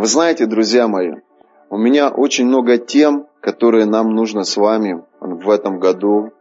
[0.00, 1.12] Вы знаете, друзья мои,
[1.68, 6.32] у меня очень много тем, которые нам нужно с вами в этом году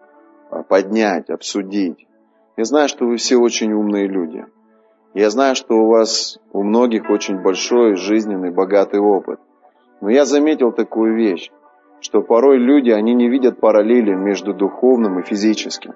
[0.50, 2.08] а, поднять, обсудить.
[2.56, 4.46] Я знаю, что вы все очень умные люди.
[5.14, 9.42] Я знаю, что у вас, у многих очень большой жизненный, богатый опыт.
[10.00, 11.52] Но я заметил такую вещь,
[12.00, 15.96] что порой люди, они не видят параллели между духовным и физическим.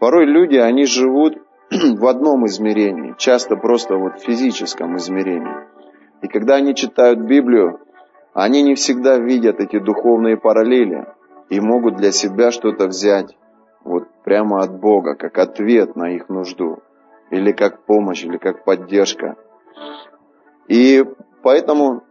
[0.00, 1.38] Порой люди, они живут
[1.70, 5.71] в одном измерении, часто просто вот в физическом измерении.
[6.22, 7.80] И когда они читают Библию,
[8.32, 11.06] они не всегда видят эти духовные параллели
[11.50, 13.36] и могут для себя что-то взять
[13.84, 16.78] вот прямо от Бога, как ответ на их нужду,
[17.30, 19.36] или как помощь, или как поддержка.
[20.68, 21.04] И
[21.42, 22.04] поэтому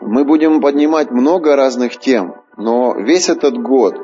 [0.00, 3.94] мы будем поднимать много разных тем, но весь этот год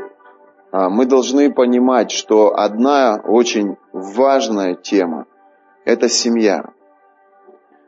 [0.70, 5.24] а, мы должны понимать, что одна очень важная тема–
[5.86, 6.66] это семья.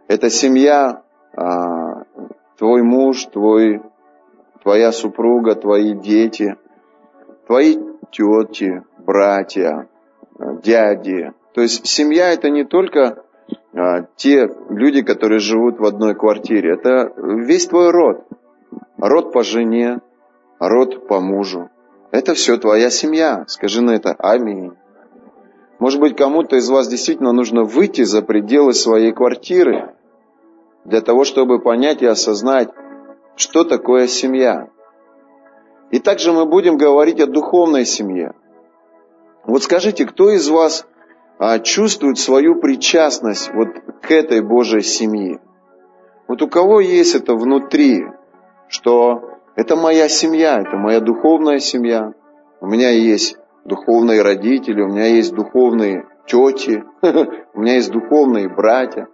[0.09, 1.03] Это семья,
[1.37, 2.05] а,
[2.59, 3.83] твой муж, твой,
[4.63, 6.57] твоя супруга, твои дети,
[7.47, 7.77] твои
[8.11, 9.89] тети, братья,
[10.63, 11.33] дяди.
[11.55, 13.23] То есть семья это не только
[13.73, 16.75] а, те люди, которые живут в одной квартире.
[16.75, 18.27] Это весь твой род.
[18.99, 20.01] Род по жене,
[20.59, 21.71] род по мужу.
[22.11, 23.45] Это все твоя семья.
[23.47, 24.73] Скажи на это аминь.
[25.79, 29.95] Может быть, кому-то из вас действительно нужно выйти за пределы своей квартиры
[30.85, 32.69] для того, чтобы понять и осознать,
[33.37, 34.69] что такое семья.
[35.91, 38.35] И также мы будем говорить о духовной семье.
[39.45, 40.87] Вот скажите, кто из вас
[41.39, 43.69] а, чувствует свою причастность вот
[44.03, 45.41] к этой Божьей семье?
[46.29, 48.07] Вот у кого есть это внутри,
[48.69, 52.13] что это моя семья, это моя духовная семья.
[52.61, 56.85] У меня есть духовные родители, у меня есть духовные тети,
[57.55, 59.09] у меня есть духовные братья.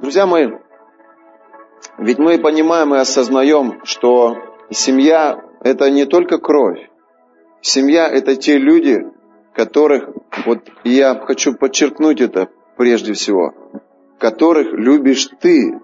[0.00, 0.48] Друзья мои,
[1.98, 4.36] ведь мы понимаем и осознаем, что
[4.70, 6.88] семья– это не только кровь.
[7.62, 9.04] Семья– это те люди,
[9.54, 10.08] которых,
[10.46, 13.54] вот я хочу подчеркнуть это прежде всего,
[14.18, 15.80] которых любишь ты.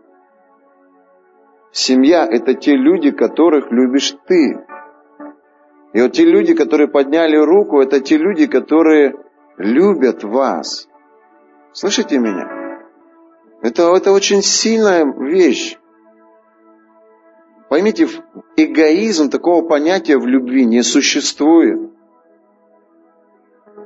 [1.73, 4.65] Семья– это те люди, которых любишь ты.
[5.93, 9.15] И вот те люди, которые подняли руку, это те люди, которые
[9.57, 10.89] любят вас.
[11.73, 12.64] Слышите меня?
[13.65, 15.79] Это, это очень сильная вещь.
[17.71, 18.07] Поймите,
[18.57, 21.91] эгоизм такого понятия в любви не существует.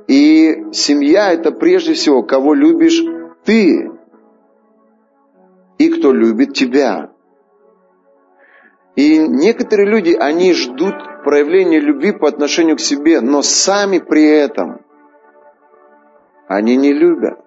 [0.09, 3.01] И семья это прежде всего, кого любишь
[3.45, 3.89] ты
[5.77, 7.11] и кто любит тебя.
[8.97, 14.81] И некоторые люди, они ждут проявления любви по отношению к себе, но сами при этом
[16.49, 17.39] они не любят.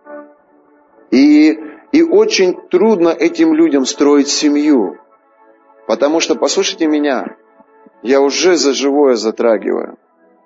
[1.11, 4.99] И и очень трудно этим людям строить семью.
[5.87, 7.37] Потому что, послушайте меня,
[8.03, 9.99] я уже за живое затрагиваю.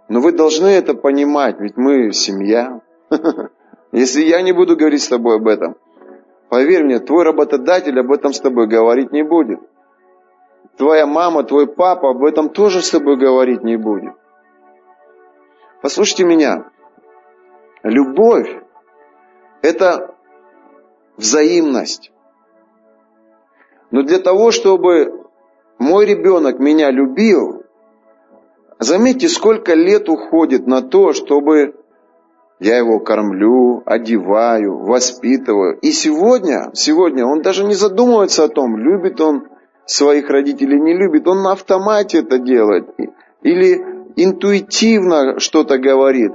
[0.08, 2.80] Но вы должны это понимать, ведь мы семья.
[3.92, 5.76] Если я не буду говорить с тобой об этом,
[6.48, 9.60] поверь мне, твой работодатель об этом с тобой говорить не будет.
[10.76, 14.14] Твоя мама, твой папа об этом тоже с тобой говорить не будет.
[15.80, 16.70] Послушайте меня.
[17.82, 18.50] Любовь–
[19.62, 20.15] это
[21.16, 22.12] взаимность.
[23.90, 25.26] Но для того, чтобы
[25.78, 27.62] мой ребенок меня любил,
[28.78, 31.74] заметьте, сколько лет уходит на то, чтобы
[32.58, 35.78] я его кормлю, одеваю, воспитываю.
[35.80, 39.48] И сегодня, сегодня он даже не задумывается о том, любит он
[39.84, 41.28] своих родителей, не любит.
[41.28, 42.88] Он на автомате это делает.
[43.42, 43.84] Или
[44.16, 46.32] интуитивно что-то говорит.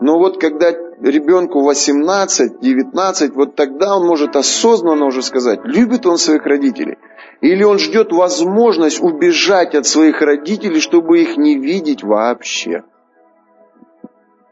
[0.00, 6.18] Но вот когда ребенку 18, 19, вот тогда он может осознанно уже сказать, любит он
[6.18, 6.98] своих родителей.
[7.40, 12.84] Или он ждет возможность убежать от своих родителей, чтобы их не видеть вообще.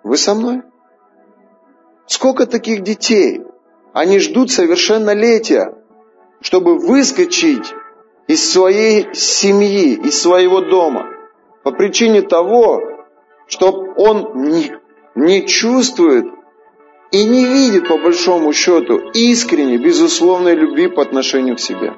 [0.02, 0.62] Вы со мной?
[2.06, 3.42] Сколько таких детей?
[3.92, 5.74] Они ждут совершеннолетия,
[6.40, 7.72] чтобы выскочить
[8.26, 11.06] из своей семьи, из своего дома.
[11.62, 12.80] По причине того,
[13.46, 14.72] что он не,
[15.14, 16.26] не чувствует
[17.10, 21.94] и не видит, по большому счету, искренней, безусловной любви по отношению к себе.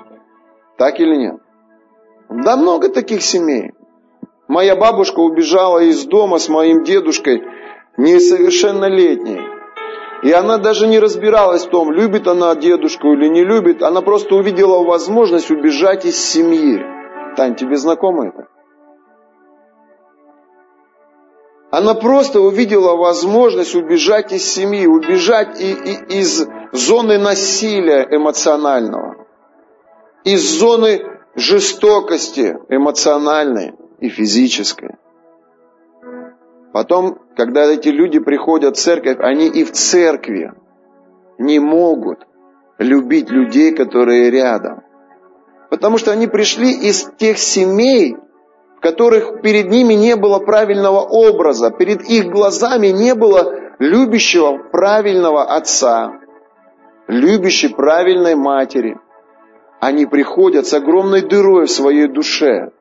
[0.76, 1.36] Так или нет?
[2.28, 3.72] Да много таких семей.
[4.48, 7.42] Моя бабушка убежала из дома с моим дедушкой
[7.96, 9.40] несовершеннолетней.
[10.22, 13.82] И она даже не разбиралась в том, любит она дедушку или не любит.
[13.82, 16.80] Она просто увидела возможность убежать из семьи.
[17.36, 18.48] Тань, тебе знакомо это?
[21.76, 29.26] Она просто увидела возможность убежать из семьи, убежать и, и, из зоны насилия эмоционального.
[30.22, 31.02] из зоны
[31.34, 34.94] жестокости эмоциональной и физической.
[36.72, 40.52] Потом, когда эти люди приходят в церковь, они и в церкви
[41.38, 42.20] не могут
[42.78, 44.84] любить людей, которые рядом.
[45.70, 48.16] Потому что они пришли из тех семей,
[48.84, 56.20] которых перед ними не было правильного образа, перед их глазами не было любящего правильного отца,
[57.08, 58.98] любящей правильной матери.
[59.80, 62.72] Они приходят с огромной дырой в своей душе,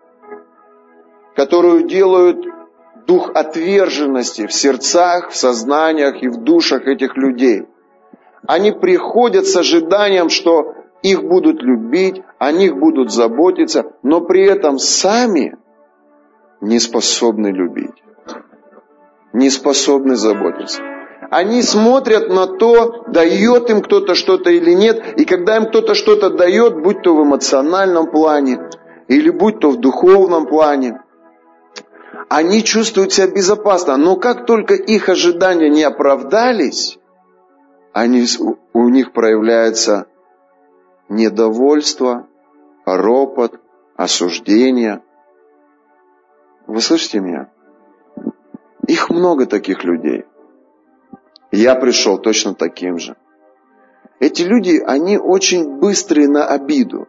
[1.38, 2.46] которую делают
[3.08, 7.66] дух отверженности в сердцах, в сознаниях и в душах этих людей.
[8.46, 14.78] Они приходят с ожиданием, что их будут любить, о них будут заботиться, но при этом
[14.80, 15.63] сами
[16.64, 18.04] не способны любить,
[19.34, 20.82] не способны заботиться.
[21.30, 26.30] Они смотрят на то, дает им кто-то что-то или нет, и когда им кто-то что-то
[26.30, 28.70] дает, будь то в эмоциональном плане,
[29.08, 31.02] или будь то в духовном плане,
[32.30, 33.98] они чувствуют себя безопасно.
[33.98, 36.98] Но как только их ожидания не оправдались,
[37.92, 38.26] они,
[38.74, 40.06] у них проявляется
[41.10, 42.28] недовольство,
[42.86, 43.60] ропот,
[43.96, 45.02] осуждение.
[46.68, 47.50] Вы слышите меня?
[48.88, 50.26] Их много таких людей.
[51.52, 53.16] Я пришел точно таким же.
[54.20, 57.08] Эти люди, они очень быстрые на обиду.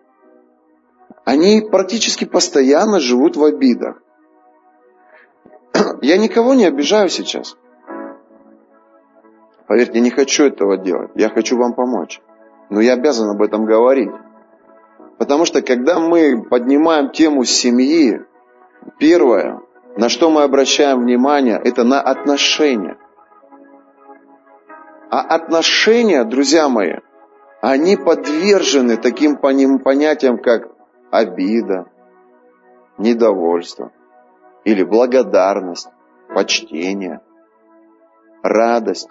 [1.24, 4.02] Они практически постоянно живут в обидах.
[6.02, 7.56] Я никого не обижаю сейчас.
[9.66, 11.10] Поверьте, не хочу этого делать.
[11.14, 12.20] Я хочу вам помочь.
[12.68, 14.10] Но я обязан об этом говорить.
[15.18, 18.20] Потому что когда мы поднимаем тему семьи,
[18.98, 19.60] первое,
[19.96, 22.96] на что мы обращаем внимание, это на отношения.
[25.10, 26.96] А отношения, друзья мои,
[27.60, 30.68] они подвержены таким понятиям, как
[31.10, 31.86] обида,
[32.98, 33.92] недовольство
[34.64, 35.88] или благодарность,
[36.34, 37.20] почтение,
[38.42, 39.08] радость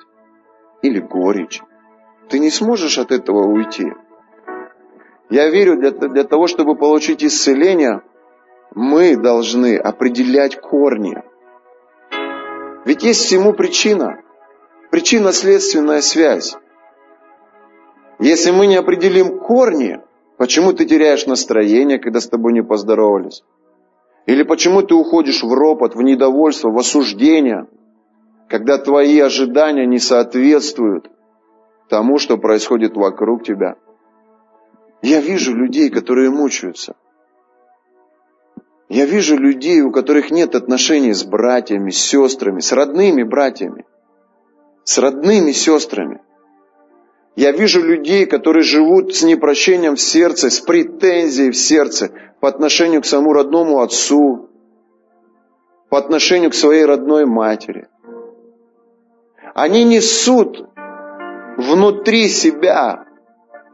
[0.81, 1.62] или горечь.
[2.30, 3.94] Ты не сможешь от этого уйти.
[5.30, 8.02] Я верю, для, для того, чтобы получить исцеление,
[8.75, 11.22] мы должны определять корни.
[12.86, 14.22] Ведь есть всему причина.
[14.92, 16.56] Причинно-следственная связь.
[18.20, 20.00] Если мы не определим корни,
[20.38, 23.44] почему ты теряешь настроение, когда с тобой не поздоровались?
[24.25, 27.68] Или почему ты уходишь в ропот, в недовольство, в осуждение,
[28.48, 31.10] когда твои ожидания не соответствуют
[31.90, 33.75] тому, что происходит вокруг тебя.
[35.02, 36.96] Я вижу людей, которые мучаются.
[38.94, 43.88] Я вижу людей, у которых нет отношений с братьями, с сестрами, с родными братьями,
[44.84, 46.22] с родными сестрами.
[47.36, 53.01] Я вижу людей, которые живут с непрощением в сердце, с претензией в сердце по отношению
[53.01, 54.51] к своему родному отцу,
[55.89, 57.88] по отношению к своей родной матери.
[59.56, 60.69] Они несут
[61.57, 63.07] внутри себя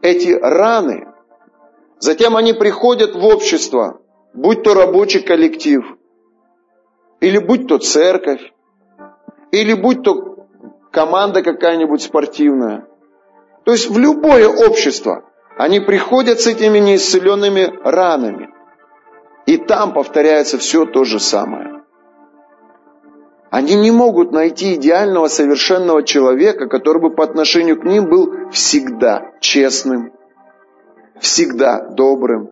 [0.01, 1.09] эти раны.
[1.99, 3.98] Затем они приходят в общество,
[4.33, 5.83] будь то рабочий коллектив,
[7.19, 8.41] или будь то церковь,
[9.51, 10.47] или будь то
[10.91, 12.87] команда какая-нибудь спортивная.
[13.65, 15.25] То есть в любое общество
[15.57, 18.49] они приходят с этими неисцеленными ранами.
[19.45, 21.83] И там повторяется все то же самое.
[23.49, 29.31] Они не могут найти идеального, совершенного человека, который бы по отношению к ним был всегда
[29.39, 30.13] честным,
[31.19, 32.51] всегда добрым.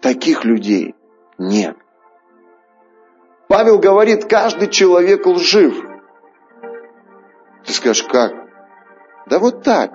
[0.00, 0.94] Таких людей
[1.38, 1.76] нет.
[3.48, 5.82] Павел говорит, каждый человек лжив.
[7.64, 8.32] Ты скажешь, как?
[9.26, 9.92] Да вот так.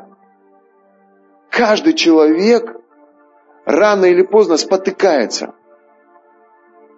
[1.49, 2.75] Каждый человек
[3.65, 5.53] рано или поздно спотыкается.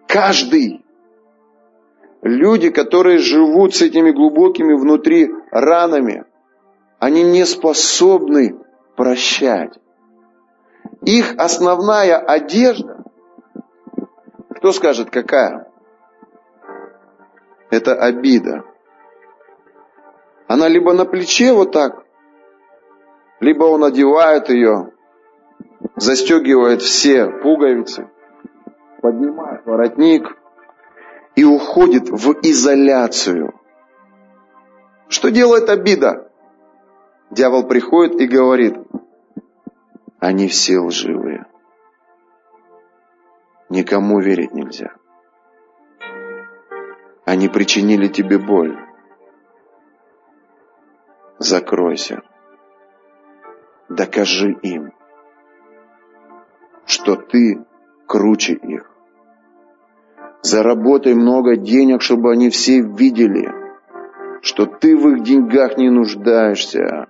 [0.07, 0.85] Каждый.
[2.21, 6.25] Люди, которые живут с этими глубокими внутри ранами,
[6.99, 8.57] они не способны
[8.95, 9.77] прощать.
[11.01, 12.94] Их основная одежда,
[14.65, 15.71] кто скажет, какая?
[17.69, 18.63] Это обида.
[20.47, 22.03] Она либо на плече вот так,
[23.39, 24.91] либо он одевает ее,
[25.95, 28.09] застегивает все пуговицы,
[29.03, 30.35] поднимает воротник–
[31.35, 33.53] и уходит в изоляцию.
[35.09, 36.31] Что делает обида?
[37.29, 38.77] Дьявол приходит и говорит,
[40.19, 41.45] они все лживые.
[43.69, 44.95] Никому верить нельзя.
[47.25, 48.77] Они причинили тебе боль.
[51.39, 52.21] Закройся.
[53.89, 54.93] Докажи им,
[56.85, 57.65] что ты
[58.07, 58.91] круче их.
[60.41, 63.51] Заработай много денег, чтобы они все видели,
[64.41, 67.07] что ты в их деньгах не нуждаешься.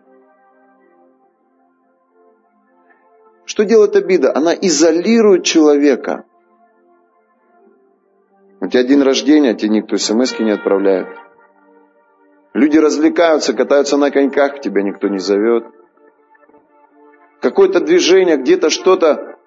[3.45, 4.35] Что делает обида?
[4.35, 6.25] Она изолирует человека.
[8.61, 11.07] У тебя день рождения, тебе никто смс не отправляет.
[12.53, 15.65] Люди развлекаются, катаются на коньках, тебя никто не зовет.
[17.41, 19.37] Какое-то движение, где-то что-то.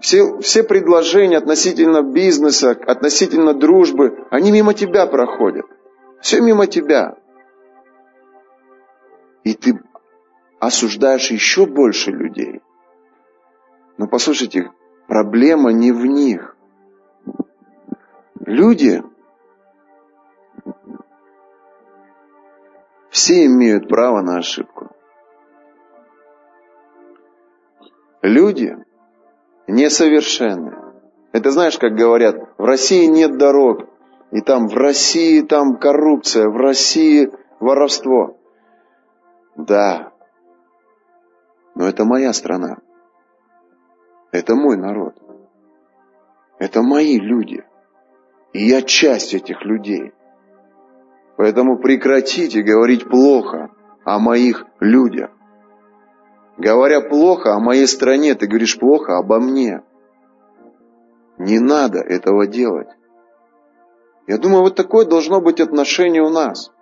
[0.00, 5.66] Все, все предложения относительно бизнеса, относительно дружбы, они мимо тебя проходят.
[6.20, 7.16] Все мимо тебя.
[9.42, 9.80] И ты
[10.60, 12.60] осуждаешь еще больше людей.
[13.96, 14.70] Но послушайте,
[15.08, 16.55] проблема не в них.
[18.46, 19.02] Люди
[23.10, 24.90] все имеют право на ошибку.
[28.22, 28.76] Люди
[29.66, 30.76] несовершенны.
[31.32, 33.88] Это знаешь, как говорят, в России нет дорог,
[34.30, 38.38] и там в России там коррупция, в России воровство.
[39.56, 40.12] Да,
[41.74, 42.78] но это моя страна.
[44.30, 45.20] Это мой народ.
[46.60, 47.64] Это мои люди.
[48.56, 50.12] И я часть этих людей.
[51.36, 53.68] Поэтому прекратите говорить плохо
[54.02, 55.30] о моих людях.
[56.56, 59.82] Говоря плохо о моей стране, ты говоришь плохо обо мне.
[61.36, 62.88] Не надо этого делать.
[64.26, 66.72] Я думаю, вот такое должно быть отношение у нас.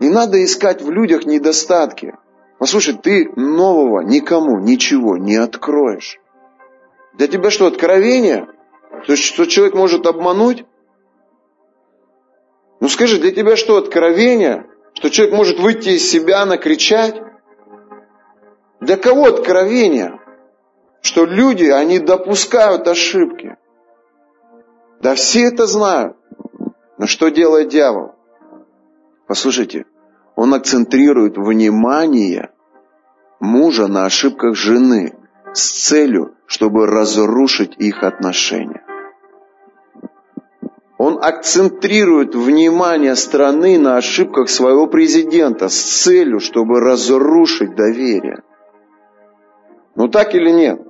[0.00, 2.14] Не надо искать в людях недостатки.
[2.58, 6.18] Послушай, ты нового никому ничего не откроешь.
[7.14, 8.53] Для тебя что, откровение?
[9.06, 10.64] То, что человек может обмануть?
[12.80, 14.66] Ну скажи, для тебя что, откровение?
[14.94, 17.20] Что человек может выйти из себя, накричать?
[18.80, 20.20] Для кого откровение?
[21.02, 23.56] Что люди, они допускают ошибки.
[25.00, 26.16] Да все это знают.
[26.98, 28.14] Но что делает дьявол?
[29.26, 29.86] Послушайте,
[30.36, 32.50] он акцентрирует внимание
[33.40, 35.14] мужа на ошибках жены
[35.52, 38.83] с целью, чтобы разрушить их отношения.
[40.98, 48.42] Он акцентрирует внимание страны на ошибках своего президента с целью, чтобы разрушить доверие.
[49.96, 50.80] Ну так или нет?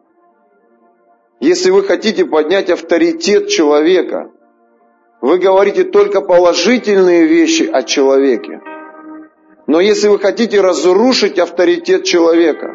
[1.40, 4.30] Если вы хотите поднять авторитет человека,
[5.20, 8.60] вы говорите только положительные вещи о человеке.
[9.66, 12.70] Но если вы хотите разрушить авторитет человека,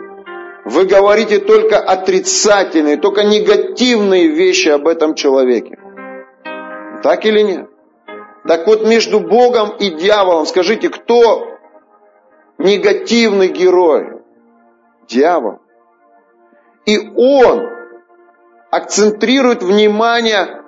[0.66, 5.79] вы говорите только отрицательные, только негативные вещи об этом человеке.
[7.04, 7.70] Так или нет?
[8.48, 11.58] Так вот, между Богом и дьяволом, скажите, кто
[12.58, 14.22] негативный герой?
[15.08, 15.60] Дьявол.
[16.86, 17.68] И он
[18.72, 20.64] акцентрирует внимание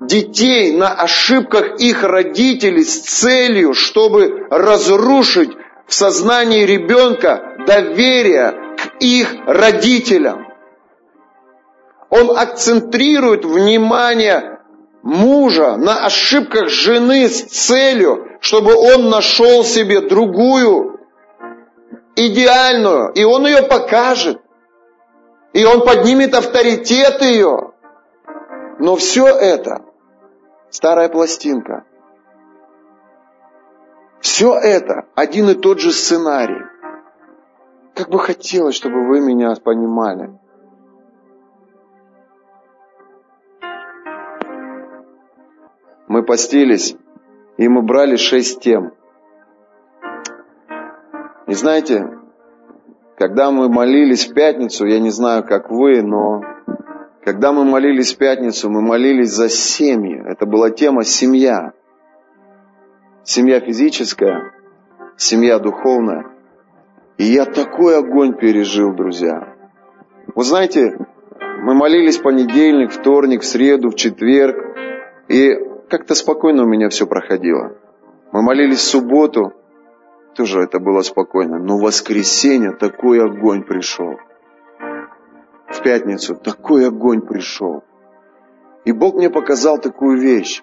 [0.00, 5.50] детей на ошибках их родителей с целью, чтобы разрушить
[5.86, 10.46] в сознании ребенка доверие к их родителям.
[12.10, 14.55] Он акцентрирует внимание
[15.06, 20.98] мужа на ошибках жены с целью, чтобы он нашел себе другую,
[22.16, 24.40] идеальную, и он ее покажет.
[25.52, 27.72] И он поднимет авторитет ее.
[28.80, 29.84] Но все это
[30.70, 31.84] старая пластинка.
[34.20, 36.62] Все это один и тот же сценарий.
[37.94, 40.36] Как бы хотелось, чтобы вы меня понимали.
[46.08, 46.96] Мы постились,
[47.56, 48.92] и мы брали шесть тем.
[51.46, 52.08] И знаете,
[53.16, 56.42] когда мы молились в пятницу, я не знаю, как вы, но
[57.24, 60.22] когда мы молились в пятницу, мы молились за семьи.
[60.26, 61.72] Это была тема семья.
[63.24, 64.52] Семья физическая,
[65.16, 66.26] семья духовная.
[67.18, 69.54] И я такой огонь пережил, друзья.
[70.34, 70.96] Вы знаете,
[71.62, 74.56] мы молились понедельник, вторник, в среду, в четверг.
[75.28, 75.56] И
[75.88, 77.76] как-то спокойно у меня все проходило.
[78.32, 79.52] Мы молились в субботу,
[80.34, 81.58] тоже это было спокойно.
[81.58, 84.16] Но в воскресенье такой огонь пришел.
[85.68, 87.84] В пятницу такой огонь пришел.
[88.84, 90.62] И Бог мне показал такую вещь.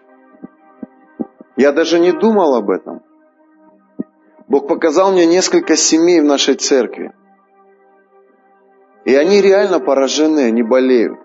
[1.56, 3.02] Я даже не думал об этом.
[4.48, 7.14] Бог показал мне несколько семей в нашей церкви.
[9.06, 11.20] И они реально поражены, они болеют.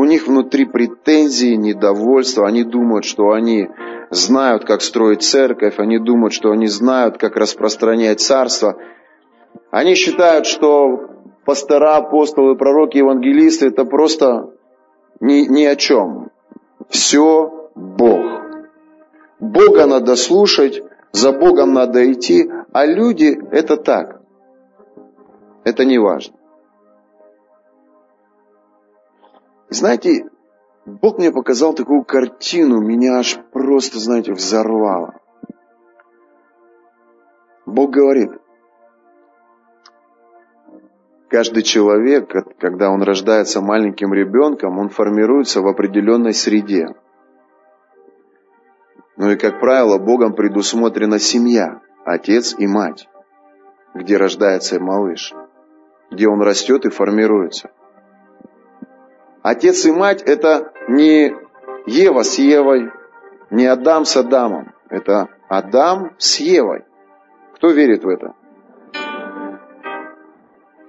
[0.00, 3.68] У них внутри претензии, недовольство, они думают, что они
[4.08, 8.78] знают, как строить церковь, они думают, что они знают, как распространять царство.
[9.70, 11.10] Они считают, что
[11.44, 14.54] пастора, апостолы, пророки, евангелисты, это просто
[15.20, 16.30] ни, ни о чем.
[16.88, 18.24] Все Бог.
[19.38, 24.22] Бога надо слушать, за Богом надо идти, а люди это так.
[25.64, 26.39] Это не важно.
[29.70, 30.28] Знаете,
[30.84, 35.14] Бог мне показал такую картину, меня аж просто, знаете, взорвало.
[37.66, 38.30] Бог говорит,
[41.28, 46.88] каждый человек, когда он рождается маленьким ребенком, он формируется в определенной среде.
[49.16, 53.08] Ну и, как правило, Богом предусмотрена семья, отец и мать,
[53.94, 55.32] где рождается малыш,
[56.10, 57.70] где он растет и формируется.
[59.42, 61.34] Отец и мать– это не
[61.86, 62.90] Ева с Евой,
[63.50, 64.72] не Адам с Адамом.
[64.88, 66.84] Это Адам с Евой.
[67.54, 68.34] Кто верит в это?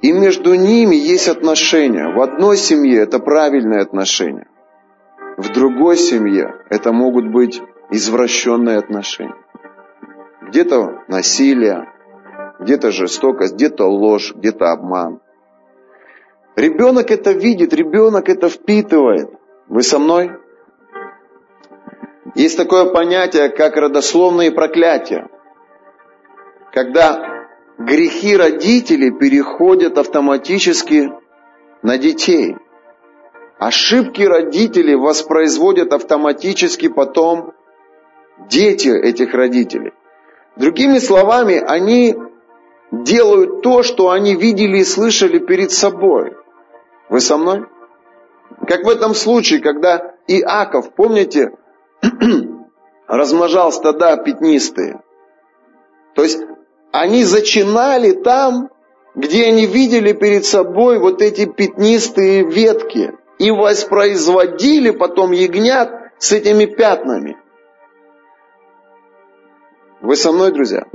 [0.02, 2.12] И между ними есть отношения.
[2.14, 4.48] В одной семье это правильные отношения.
[5.38, 9.36] В другой семье это могут быть извращенные отношения.
[10.42, 11.88] Где-то насилие,
[12.60, 15.22] где-то жестокость, где-то ложь, где-то обман.
[16.56, 19.30] Ребенок это видит, ребенок это впитывает.
[19.68, 20.32] Вы со мной?
[22.36, 25.28] Есть такое понятие, как родословные проклятия.
[26.74, 31.12] Когда грехи родителей переходят автоматически
[31.82, 32.56] на детей.
[33.58, 37.54] Ошибки родителей воспроизводят автоматически потом
[38.50, 39.94] дети этих родителей.
[40.56, 42.16] Другими словами, они
[42.92, 46.36] делают то, что они видели и слышали перед собой.
[47.12, 47.66] Вы со мной?
[48.66, 51.52] Как в этом случае, когда Иаков, помните,
[53.08, 55.02] размножал стада пятнистые.
[56.16, 56.40] То есть
[56.94, 58.70] они зачинали там,
[59.14, 66.64] где они видели перед собой вот эти пятнистые ветки и воспроизводили потом ягнят с этими
[66.64, 67.38] пятнами.
[70.00, 70.86] Вы со мной, друзья?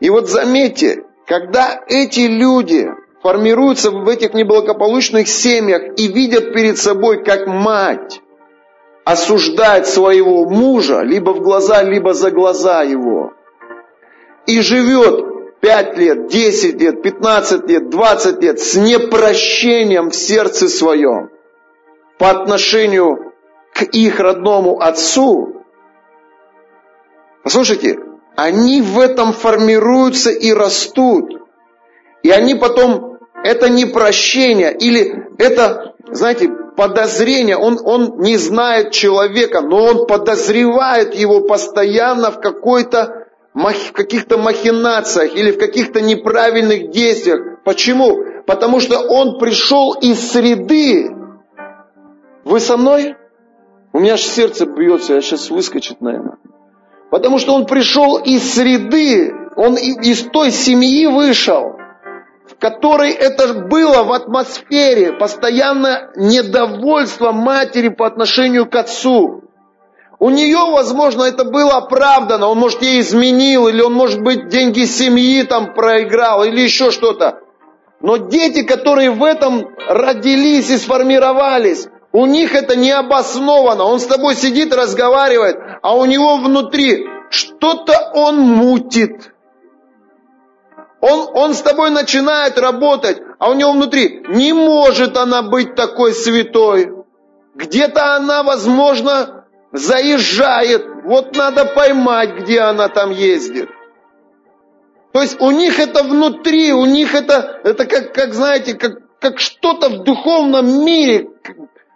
[0.00, 2.88] И вот заметьте, когда эти люди
[3.22, 8.20] формируются в этих неблагополучных семьях и видят перед собой, как мать
[9.04, 13.32] осуждает своего мужа либо в глаза, либо за глаза его,
[14.46, 21.30] и живет 5 лет, 10 лет, 15 лет, 20 лет с непрощением в сердце своем
[22.18, 23.32] по отношению
[23.72, 25.62] к их родному отцу,
[27.42, 27.98] послушайте,
[28.36, 31.45] они в этом формируются и растут.
[32.26, 39.60] И они потом, это не прощение, или это, знаете, подозрение, он, он не знает человека,
[39.60, 43.28] но он подозревает его постоянно в какой-то
[43.92, 47.62] каких-то махинациях или в каких-то неправильных действиях.
[47.64, 48.18] Почему?
[48.44, 51.08] Потому что он пришел из среды.
[52.44, 53.14] Вы со мной?
[53.92, 56.38] У меня аж сердце бьется, я сейчас выскочит, наверное.
[57.08, 61.75] Потому что он пришел из среды, он из той семьи вышел,
[62.48, 69.42] в которой это было в атмосфере, постоянно недовольство матери по отношению к отцу.
[70.18, 74.84] У нее, возможно, это было оправдано, он, может, ей изменил, или он, может быть, деньги
[74.84, 77.40] семьи там проиграл, или еще что-то.
[78.00, 83.84] Но дети, которые в этом родились и сформировались, у них это не обосновано.
[83.84, 89.32] Он с тобой сидит, разговаривает, а у него внутри что-то он мутит.
[91.08, 96.12] Он, он с тобой начинает работать, а у него внутри не может она быть такой
[96.12, 96.92] святой.
[97.54, 100.84] Где-то она, возможно, заезжает.
[101.04, 103.68] Вот надо поймать, где она там ездит.
[105.12, 109.38] То есть у них это внутри, у них это, это как, как знаете, как, как
[109.38, 111.28] что-то в духовном мире,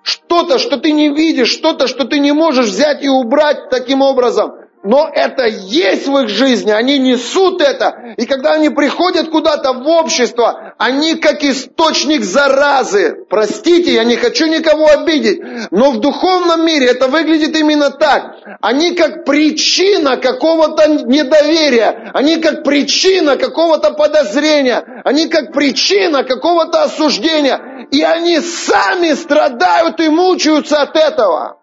[0.05, 4.53] что-то, что ты не видишь, что-то, что ты не можешь взять и убрать таким образом.
[4.83, 8.15] Но это есть в их жизни, они несут это.
[8.17, 13.27] И когда они приходят куда-то в общество, они как источник заразы.
[13.29, 15.41] Простите, я не хочу никого обидеть,
[15.71, 18.37] но в духовном мире это выглядит именно так.
[18.63, 27.87] Они как причина какого-то недоверия, они как причина какого-то подозрения, они как причина какого-то осуждения.
[27.91, 31.60] И они сами страдают и мучаются от этого.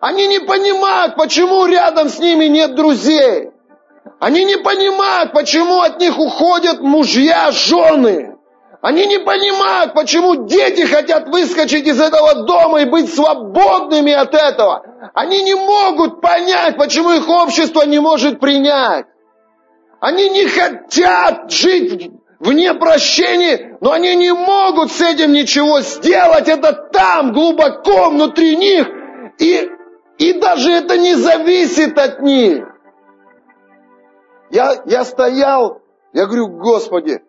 [0.00, 3.50] Они не понимают, почему рядом с ними нет друзей.
[4.20, 8.36] Они не понимают, почему от них уходят мужья, жены.
[8.80, 15.10] Они не понимают, почему дети хотят выскочить из этого дома и быть свободными от этого.
[15.14, 19.06] Они не могут понять, почему их общество не может принять.
[20.00, 26.48] Они не хотят жить вне прощения, но они не могут с этим ничего сделать.
[26.48, 28.86] Это там, глубоко внутри них.
[29.38, 29.68] И,
[30.18, 32.66] и даже это не зависит от них.
[34.50, 35.80] Я, я стоял,
[36.12, 37.22] я говорю, Господи,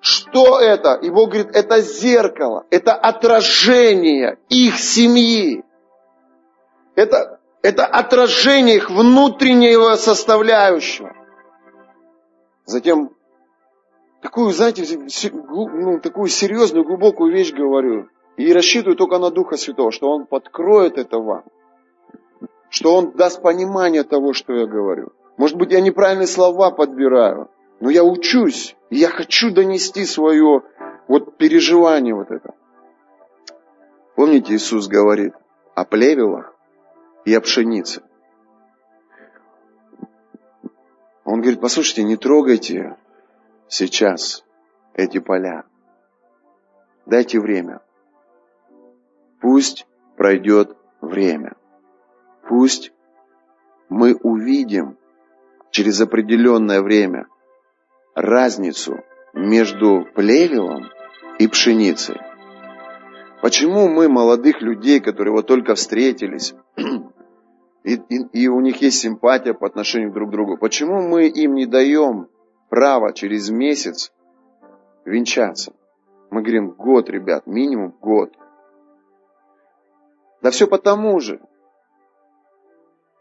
[0.00, 0.94] что это?
[0.94, 5.64] И Бог говорит, это зеркало, это отражение их семьи.
[6.94, 11.12] Это, это отражение их внутреннего составляющего.
[12.64, 13.10] Затем
[14.22, 14.84] такую, знаете,
[15.32, 18.08] ну, такую серьезную, глубокую вещь говорю.
[18.36, 21.44] И рассчитываю только на Духа Святого, что Он подкроет это вам.
[22.76, 25.14] Что Он даст понимание того, что я говорю.
[25.38, 27.50] Может быть, я неправильные слова подбираю.
[27.80, 30.62] Но я учусь, и я хочу донести свое
[31.08, 32.54] вот переживание вот это.
[34.14, 35.32] Помните, Иисус говорит
[35.74, 36.54] о плевелах
[37.24, 38.02] и о пшенице.
[41.24, 42.98] Он говорит, послушайте, не трогайте
[43.68, 44.44] сейчас
[44.92, 45.64] эти поля.
[47.06, 47.80] Дайте время.
[49.40, 49.86] Пусть
[50.18, 51.55] пройдет время.
[52.48, 52.92] Пусть
[53.88, 54.98] мы увидим
[55.70, 57.26] через определенное время
[58.14, 59.00] разницу
[59.34, 60.86] между плевелом
[61.38, 62.16] и пшеницей.
[63.42, 66.54] Почему мы, молодых людей, которые вот только встретились,
[67.84, 71.54] и, и, и у них есть симпатия по отношению друг к другу, почему мы им
[71.54, 72.28] не даем
[72.70, 74.12] право через месяц
[75.04, 75.72] венчаться?
[76.30, 78.32] Мы говорим, год, ребят, минимум год.
[80.42, 81.40] Да все потому же.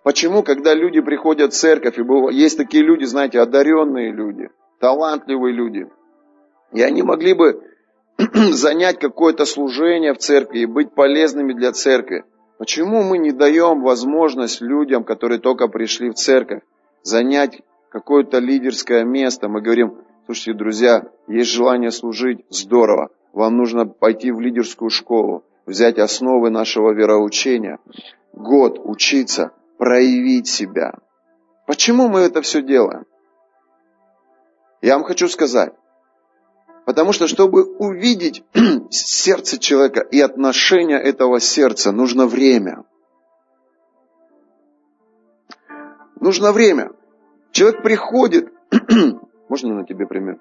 [0.05, 5.87] Почему, когда люди приходят в церковь, и есть такие люди, знаете, одаренные люди– талантливые люди.
[6.73, 7.63] И они могли бы
[8.51, 12.23] занять какое-то служение в церкви и быть полезными для церкви.
[12.59, 16.61] Почему мы не даем возможность людям, которые только пришли в церковь,
[17.01, 19.49] занять какое-то лидерское место?
[19.49, 23.09] Мы говорим, слушайте, друзья, есть желание служить, здорово.
[23.33, 27.79] Вам нужно пойти в лидерскую школу, взять основы нашего вероучения,
[28.33, 30.93] год учиться, проявить себя.
[31.65, 33.05] Почему мы это все делаем?
[34.81, 35.73] Я вам хочу сказать.
[36.85, 38.43] Потому что, чтобы увидеть
[38.91, 42.85] сердце человека и отношение этого сердца, нужно время.
[46.19, 46.91] Нужно время.
[47.51, 48.53] Человек приходит,
[49.49, 50.39] можно на тебе пример?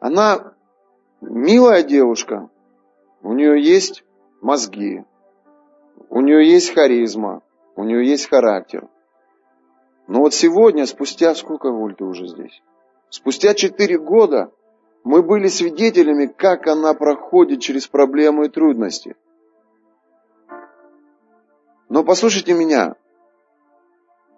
[0.00, 0.54] Она
[1.20, 2.48] милая девушка,
[3.22, 4.04] у нее есть
[4.40, 5.04] мозги,
[6.10, 7.42] у нее есть харизма,
[7.76, 8.88] у нее есть характер.
[10.06, 12.62] Но вот сегодня, спустя сколько воль ты уже здесь?
[13.08, 14.52] Спустя четыре года
[15.02, 19.16] мы были свидетелями, как она проходит через проблемы и трудности.
[21.88, 22.96] Но послушайте меня,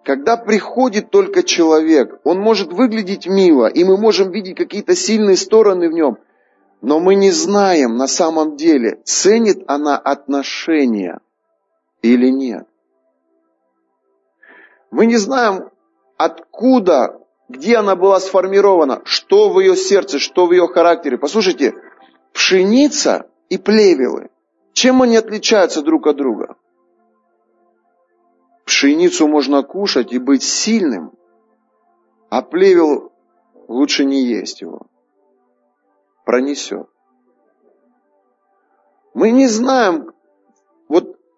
[0.03, 5.89] когда приходит только человек, он может выглядеть мило, и мы можем видеть какие-то сильные стороны
[5.89, 6.17] в нем,
[6.81, 11.19] но мы не знаем на самом деле, ценит она отношения
[12.01, 12.67] или нет.
[14.91, 15.69] Мы не знаем,
[16.17, 21.17] откуда, где она была сформирована, что в ее сердце, что в ее характере.
[21.17, 21.75] Послушайте,
[22.33, 24.29] пшеница и плевелы,
[24.73, 26.55] чем они отличаются друг от друга?
[28.65, 31.13] Пшеницу можно кушать и быть сильным,
[32.29, 33.11] а плевел
[33.67, 34.87] лучше не есть его.
[36.25, 36.87] Пронесет.
[39.13, 40.11] Мы не знаем,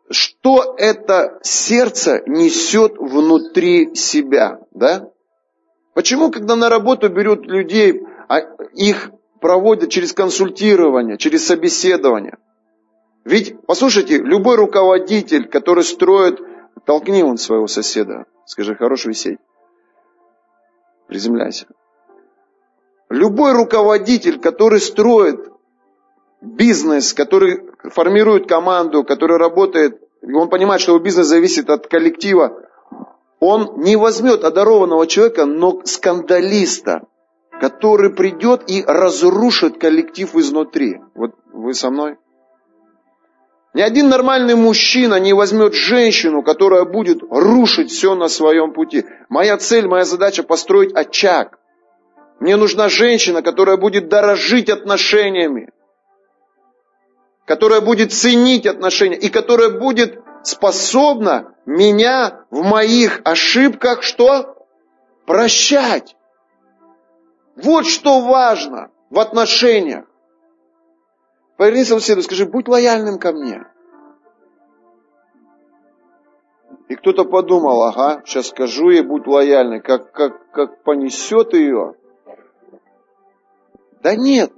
[0.10, 5.10] что это сердце несет внутри себя, да?
[5.94, 8.40] Почему, когда на работу берут людей, а
[8.74, 12.38] их проводят через консультирование, через собеседование?
[13.24, 16.40] Ведь, послушайте, любой руководитель, который строит,
[16.86, 19.40] толкни он своего соседа, скажи, хорош висеть,
[21.08, 21.68] приземляйся.
[23.10, 25.52] Любой руководитель, который строит
[26.42, 32.66] бизнес, который формирует команду, который работает, он понимает, что его бизнес зависит от коллектива,
[33.40, 37.04] он не возьмет одарованного человека, но скандалиста,
[37.62, 41.00] который придет и разрушит коллектив изнутри.
[41.16, 42.18] Вот вы со мной?
[43.74, 49.06] Ни один нормальный мужчина не возьмет женщину, которая будет рушить все на своем пути.
[49.30, 51.60] Моя цель, моя задача построить очаг.
[52.40, 55.70] Мне нужна женщина, которая будет дорожить отношениями
[57.50, 64.68] которая будет ценить отношения и которая будет способна меня в моих ошибках что?
[65.26, 66.16] Прощать.
[67.56, 70.06] Вот что важно в отношениях.
[71.58, 73.66] Повернись к соседу, скажи, будь лояльным ко мне.
[76.88, 81.96] И кто-то подумал, ага, сейчас скажу ей, будь лояльной, как, как, как понесет ее.
[84.04, 84.54] Да нет.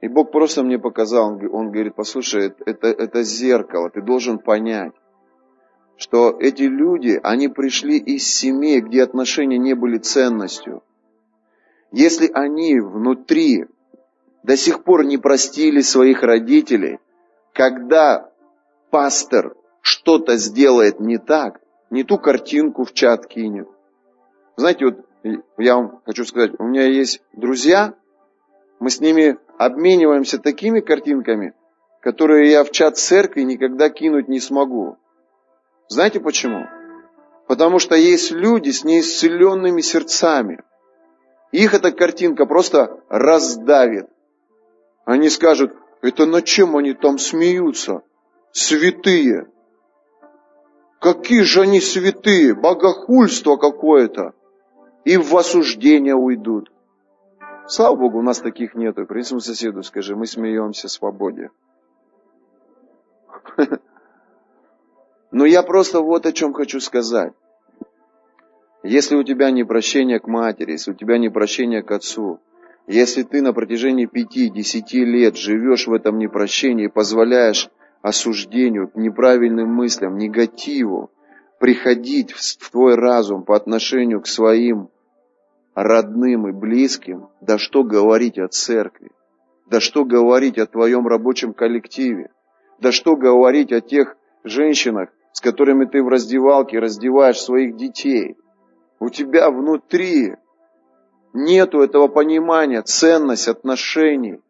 [0.00, 4.92] И Бог просто мне показал, Он говорит, послушай, это, это зеркало, ты должен понять,
[5.96, 10.82] что эти люди, они пришли из семей, где отношения не были ценностью.
[11.92, 13.66] Если они внутри
[14.42, 16.98] до сих пор не простили своих родителей,
[17.52, 18.30] когда
[18.90, 21.60] пастор что-то сделает не так,
[21.90, 23.68] не ту картинку в чат кинет.
[24.56, 25.06] Знаете, вот
[25.58, 27.94] я вам хочу сказать, у меня есть друзья,
[28.78, 31.52] мы с ними обмениваемся такими картинками,
[32.00, 34.96] которые я в чат церкви никогда кинуть не смогу.
[35.88, 36.66] Знаете почему?
[37.46, 40.62] Потому что есть люди с неисцеленными сердцами.
[41.52, 44.08] Их эта картинка просто раздавит.
[45.04, 48.00] Они скажут, это на чем они там смеются?
[48.52, 49.46] Святые.
[51.00, 52.54] Какие же они святые?
[52.54, 54.32] Богохульство какое-то.
[55.04, 56.70] И в осуждение уйдут.
[57.70, 59.06] Слава Богу, у нас таких нету.
[59.06, 61.50] Принесу соседу, скажи, мы смеемся свободе.
[65.30, 67.32] Но я просто вот о чем хочу сказать.
[68.82, 72.40] Если у тебя не прощение к матери, если у тебя не прощение к отцу,
[72.88, 77.70] если ты на протяжении пяти-десяти лет живешь в этом непрощении позволяешь
[78.02, 81.12] осуждению, неправильным мыслям, негативу
[81.60, 84.90] приходить в твой разум по отношению к своим
[85.74, 89.10] родным и близким, да что говорить о церкви,
[89.66, 92.30] да что говорить о твоем рабочем коллективе,
[92.78, 98.36] да что говорить о тех женщинах, с которыми ты в раздевалке раздеваешь своих детей.
[98.98, 100.36] У тебя внутри
[101.32, 104.40] нету этого понимания, ценность отношений,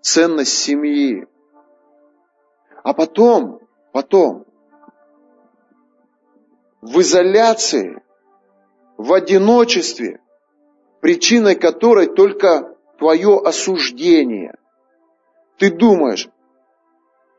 [0.00, 1.26] ценность семьи.
[2.82, 3.60] А потом,
[3.92, 4.46] потом,
[6.80, 8.02] в изоляции,
[8.96, 10.20] в одиночестве,
[11.00, 14.56] причиной которой только твое осуждение.
[15.58, 16.28] Ты думаешь,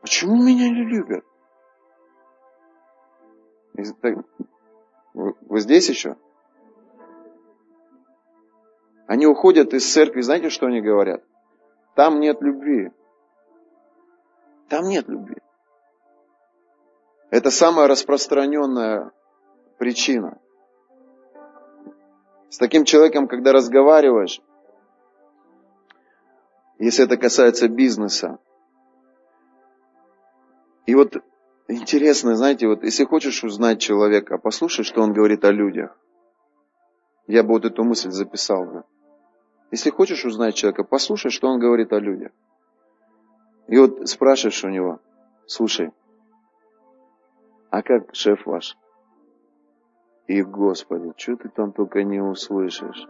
[0.00, 1.24] почему меня не любят?
[5.14, 6.16] Вы здесь еще?
[9.06, 11.22] Они уходят из церкви, знаете, что они говорят?
[11.94, 12.90] Там нет любви.
[14.68, 15.36] Там нет любви.
[17.30, 19.10] Это самая распространенная
[19.78, 20.38] причина.
[22.52, 24.42] С таким человеком, когда разговариваешь,
[26.78, 28.40] если это касается бизнеса,
[30.84, 31.16] и вот
[31.66, 35.98] интересно, знаете, вот если хочешь узнать человека, послушай, что он говорит о людях.
[37.26, 38.84] Я бы вот эту мысль записал бы.
[39.70, 42.32] Если хочешь узнать человека, послушай, что он говорит о людях.
[43.66, 45.00] И вот спрашиваешь у него,
[45.46, 45.90] слушай,
[47.70, 48.76] а как шеф ваш?
[50.26, 53.06] И, Господи, что ты там только не услышишь?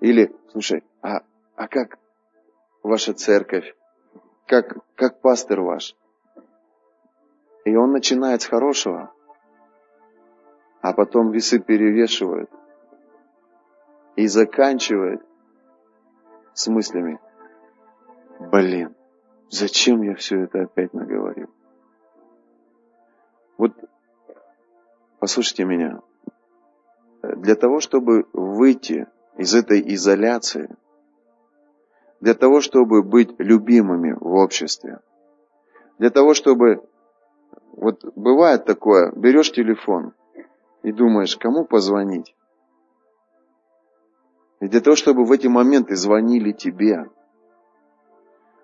[0.00, 1.22] Или, слушай, а,
[1.56, 1.98] а как
[2.82, 3.74] ваша церковь?
[4.46, 5.96] Как, как пастор ваш?
[7.64, 9.12] И он начинает с хорошего,
[10.80, 12.50] а потом весы перевешивают
[14.16, 15.22] и заканчивает
[16.52, 17.20] с мыслями,
[18.50, 18.94] блин,
[19.48, 21.48] зачем я все это опять наговорил?
[23.56, 23.72] Вот
[25.22, 26.00] послушайте меня.
[27.22, 29.06] Для того, чтобы выйти
[29.36, 30.68] из этой изоляции,
[32.20, 34.98] для того, чтобы быть любимыми в обществе,
[36.00, 36.84] для того, чтобы...
[37.70, 40.12] Вот бывает такое, берешь телефон
[40.82, 42.34] и думаешь, кому позвонить?
[44.58, 47.08] И для того, чтобы в эти моменты звонили тебе.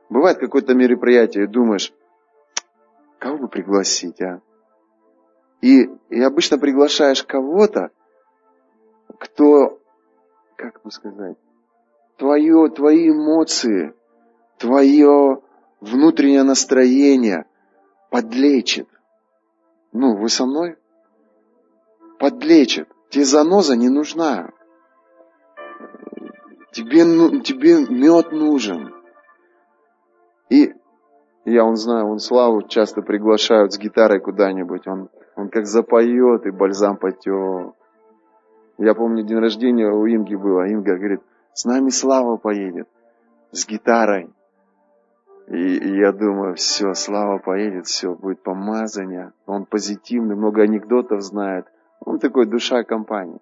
[0.08, 1.92] Бывает какое-то мероприятие, и думаешь,
[3.20, 4.42] кого бы пригласить, а?
[5.60, 7.90] И, и обычно приглашаешь кого-то,
[9.18, 9.80] кто,
[10.56, 11.36] как бы сказать,
[12.16, 13.94] твое, твои эмоции,
[14.58, 15.42] твое
[15.80, 17.46] внутреннее настроение
[18.10, 18.88] подлечит.
[19.92, 20.76] Ну, вы со мной?
[22.18, 22.88] Подлечит.
[23.10, 24.50] Тебе заноза не нужна.
[26.72, 28.94] Тебе, ну, тебе мед нужен.
[30.50, 30.74] И
[31.44, 34.86] я, он знаю, он Славу часто приглашают с гитарой куда-нибудь.
[34.86, 37.72] Он, он как запоет, и бальзам потек.
[38.76, 40.66] Я помню, день рождения у Инги было.
[40.66, 41.20] Инга говорит,
[41.52, 42.88] с нами Слава поедет
[43.52, 44.30] с гитарой.
[45.46, 49.32] И, и я думаю, все, Слава поедет, все, будет помазание.
[49.46, 51.66] Он позитивный, много анекдотов знает.
[52.00, 53.40] Он такой душа компании.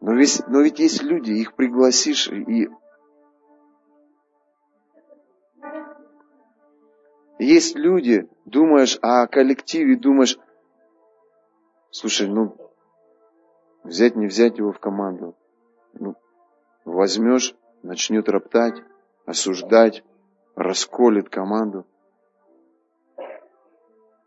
[0.00, 2.68] Но ведь, но ведь есть люди, их пригласишь и...
[7.40, 10.38] Есть люди, думаешь о коллективе, думаешь,
[11.90, 12.54] слушай, ну,
[13.82, 15.34] взять, не взять его в команду.
[15.94, 16.16] Ну,
[16.84, 18.82] возьмешь, начнет роптать,
[19.24, 20.04] осуждать,
[20.54, 21.86] расколет команду.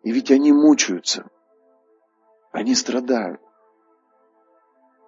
[0.01, 1.29] И ведь они мучаются.
[2.51, 3.41] Они страдают.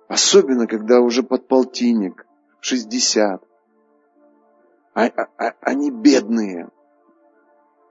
[0.08, 2.28] Особенно, когда уже под полтинник,
[2.60, 3.44] 60.
[4.94, 6.70] А, а, а, они бедные.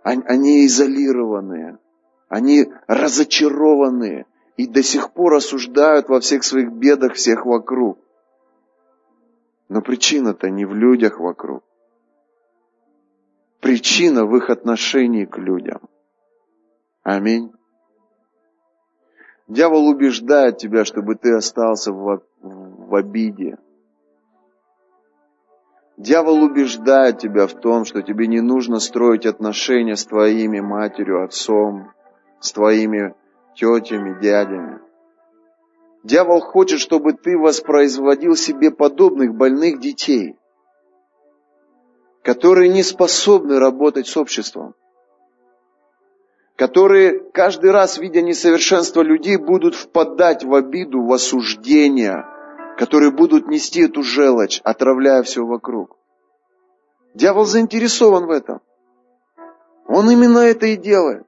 [0.05, 1.79] Они изолированные.
[2.29, 4.27] Они разочарованные.
[4.57, 7.99] И до сих пор осуждают во всех своих бедах всех вокруг.
[9.69, 11.64] Но причина-то не в людях вокруг.
[13.61, 15.81] Причина в их отношении к людям.
[17.03, 17.51] Аминь.
[19.49, 23.57] Дьявол убеждает тебя, чтобы ты остался в, в обиде.
[25.96, 31.92] Дьявол убеждает тебя в том, что тебе не нужно строить отношения с твоими матерью, отцом,
[32.40, 33.14] с твоими
[33.54, 34.80] тетями, дядями.
[36.02, 40.37] Дьявол хочет, чтобы ты воспроизводил себе подобных больных детей,
[42.22, 44.74] которые не способны работать с обществом
[46.57, 52.24] которые каждый раз, видя несовершенство людей, будут впадать в обиду, в осуждение,
[52.76, 55.96] которые будут нести эту желчь, отравляя все вокруг.
[57.14, 58.60] Дьявол заинтересован в этом.
[59.87, 61.26] Он именно это и делает.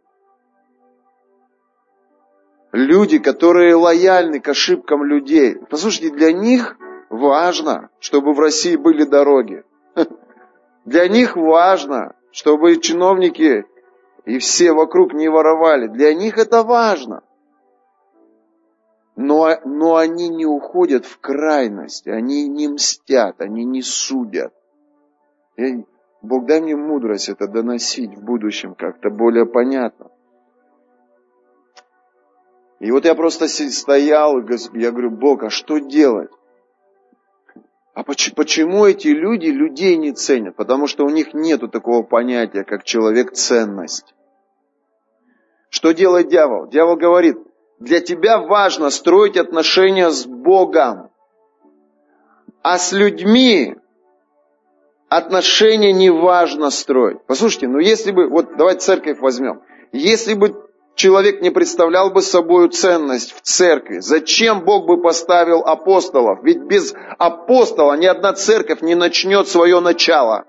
[2.73, 5.57] Люди, которые лояльны к ошибкам людей.
[5.71, 6.77] Послушайте, для них
[7.09, 9.65] важно, чтобы в России были дороги.
[10.85, 13.65] Для них важно, чтобы чиновники
[14.25, 15.87] и все вокруг не воровали.
[15.89, 17.23] Для них это важно.
[19.17, 24.53] Но, но они не уходят в крайность, они не мстят, они не судят.
[25.57, 25.87] И
[26.21, 30.11] Бог дай мне мудрость это доносить в будущем как-то более понятно.
[32.79, 34.39] И вот я просто стоял,
[34.75, 36.31] я говорю, Бог, а что делать?
[37.95, 40.57] А почему эти люди людей не ценят?
[40.57, 44.15] Потому что у них нет такого понятия, как человек ценность.
[45.71, 46.69] Что делает дьявол?
[46.69, 47.39] Дьявол говорит,
[47.79, 51.11] для тебя важно строить отношения с Богом,
[52.63, 53.77] а с людьми
[55.09, 57.19] отношения не важно строить.
[57.27, 59.63] Послушайте, ну если бы, вот давайте церковь возьмем,
[59.93, 66.41] если бы человек не представлял бы собой ценность в церкви, зачем Бог бы поставил апостолов?
[66.43, 70.47] Ведь без апостола ни одна церковь не начнет свое начало.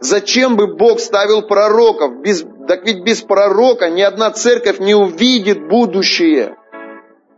[0.00, 2.20] Зачем бы Бог ставил пророков?
[2.22, 6.54] Без, так ведь без пророка ни одна церковь не увидит будущее.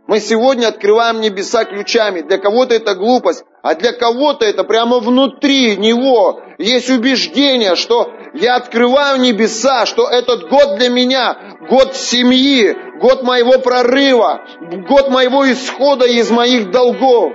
[0.07, 2.19] Мы сегодня открываем небеса ключами.
[2.19, 8.57] Для кого-то это глупость, а для кого-то это прямо внутри него есть убеждение, что я
[8.57, 11.37] открываю небеса, что этот год для меня
[11.69, 14.41] год семьи, год моего прорыва,
[14.89, 17.31] год моего исхода из моих долгов.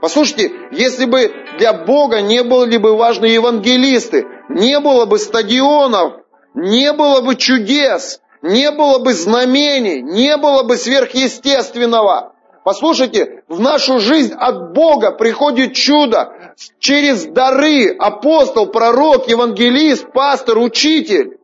[0.00, 6.25] Послушайте, если бы для Бога не были бы важны евангелисты, не было бы стадионов,
[6.56, 12.32] не было бы чудес, не было бы знамений, не было бы сверхъестественного.
[12.64, 16.32] Послушайте, в нашу жизнь от Бога приходит чудо
[16.80, 21.38] через дары апостол, пророк, евангелист, пастор, учитель.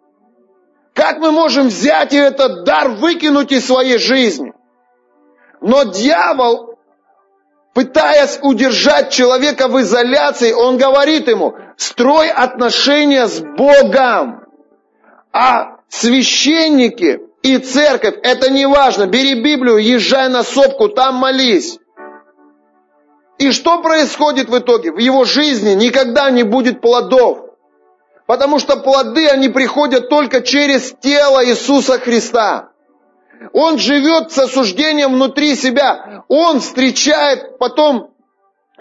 [0.95, 4.53] Как мы можем взять и этот дар выкинуть из своей жизни?
[5.61, 6.73] Но дьявол
[7.75, 14.42] пытаясь удержать человека в изоляции, он говорит ему, строй отношения с Богом.
[15.33, 19.07] А священники и церковь, это не важно.
[19.07, 21.79] Бери Библию, езжай на сопку, там молись.
[23.39, 24.93] И что происходит в итоге?
[24.93, 27.51] В его жизни никогда не будет плодов.
[28.27, 32.69] Потому что плоды, они приходят только через тело Иисуса Христа.
[33.53, 36.25] Он живет с осуждением внутри себя.
[36.29, 38.11] Он встречает потом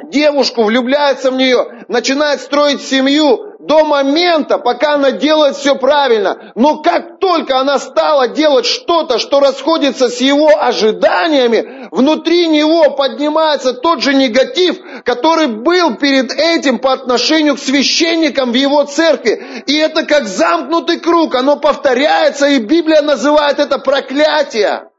[0.04, 6.52] девушку, влюбляется в нее, начинает строить семью до момента, пока она делает все правильно.
[6.56, 13.74] Но как только она стала делать что-то, что расходится с его ожиданиями, внутри него поднимается
[13.74, 19.64] тот же негатив, который был перед этим по отношению к священникам в его церкви.
[19.66, 24.91] И это как замкнутый круг, оно повторяется, и Библия называет это проклятие.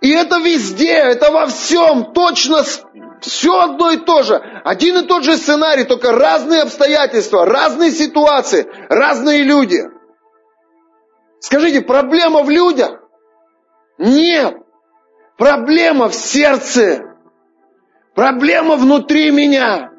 [0.00, 2.62] И это везде, это во всем, точно
[3.20, 4.36] все одно и то же.
[4.64, 9.82] Один и тот же сценарий, только разные обстоятельства, разные ситуации, разные люди.
[11.40, 13.00] Скажите, проблема в людях?
[13.98, 14.56] Нет.
[15.36, 17.16] Проблема в сердце.
[18.14, 19.90] Проблема внутри меня.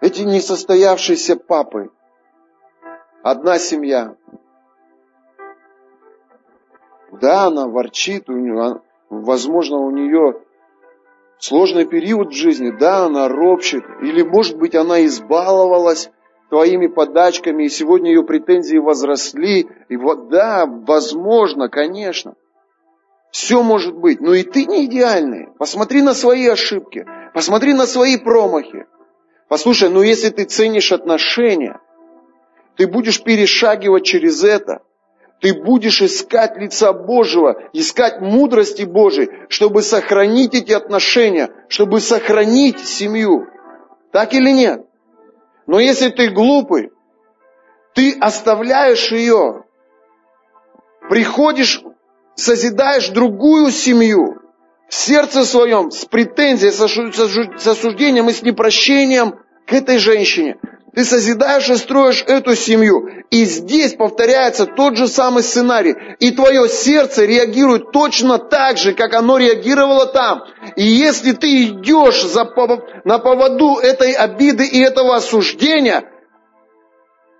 [0.00, 1.90] Эти несостоявшиеся папы.
[3.22, 4.17] Одна семья.
[7.12, 10.40] Да, она ворчит, у нее, возможно, у нее
[11.38, 16.10] сложный период в жизни, да, она ропщет, или, может быть, она избаловалась
[16.50, 22.34] твоими подачками, и сегодня ее претензии возросли, и вот, да, возможно, конечно.
[23.30, 25.48] Все может быть, но и ты не идеальный.
[25.58, 28.86] Посмотри на свои ошибки, посмотри на свои промахи.
[29.48, 31.80] Послушай, ну если ты ценишь отношения,
[32.76, 34.82] ты будешь перешагивать через это,
[35.40, 43.46] ты будешь искать лица Божьего, искать мудрости Божьей, чтобы сохранить эти отношения, чтобы сохранить семью.
[44.10, 44.86] Так или нет?
[45.66, 46.90] Но если ты глупый,
[47.94, 49.64] ты оставляешь ее,
[51.08, 51.82] приходишь,
[52.34, 54.40] созидаешь другую семью,
[54.88, 60.56] в сердце своем с претензией, с осуждением и с непрощением к этой женщине.
[60.94, 63.08] Ты созидаешь и строишь эту семью.
[63.30, 65.94] И здесь повторяется тот же самый сценарий.
[66.18, 70.44] И твое сердце реагирует точно так же, как оно реагировало там.
[70.76, 72.44] И если ты идешь за,
[73.04, 76.10] на поводу этой обиды и этого осуждения,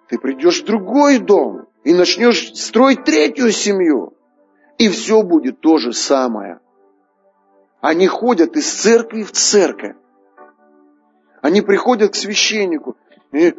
[0.09, 4.12] ты придешь в другой дом и начнешь строить третью семью.
[4.76, 6.61] И все будет то же самое.
[7.80, 9.96] Они ходят из церкви в церковь.
[11.40, 12.96] Они приходят к священнику
[13.33, 13.55] и,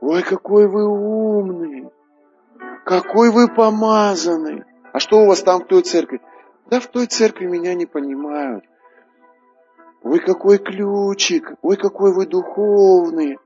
[0.00, 1.90] ой, какой вы умный,
[2.84, 4.64] какой вы помазанный.
[4.92, 6.20] А что у вас там в той церкви?
[6.66, 8.64] Да в той церкви меня не понимают.
[10.02, 13.38] Ой, какой ключик, ой, какой вы духовный.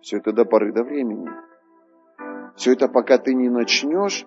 [0.00, 1.30] Все это до поры до времени.
[2.56, 4.26] Все это пока ты не начнешь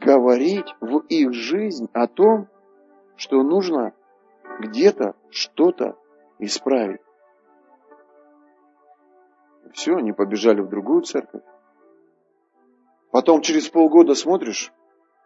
[0.00, 2.48] говорить в их жизнь о том,
[3.16, 3.92] что нужно
[4.58, 5.96] где-то что-то
[6.38, 7.00] исправить.
[9.72, 11.42] Все, они побежали в другую церковь.
[13.10, 14.72] Потом через полгода смотришь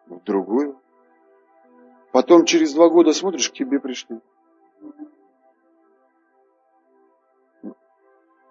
[0.07, 0.81] в другую.
[2.13, 4.21] Потом через два года смотришь, к тебе пришли.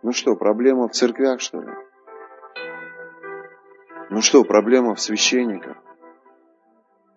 [0.04, 1.72] Ну что, проблема в церквях, что ли?
[4.10, 5.78] Ну что, проблема в священниках?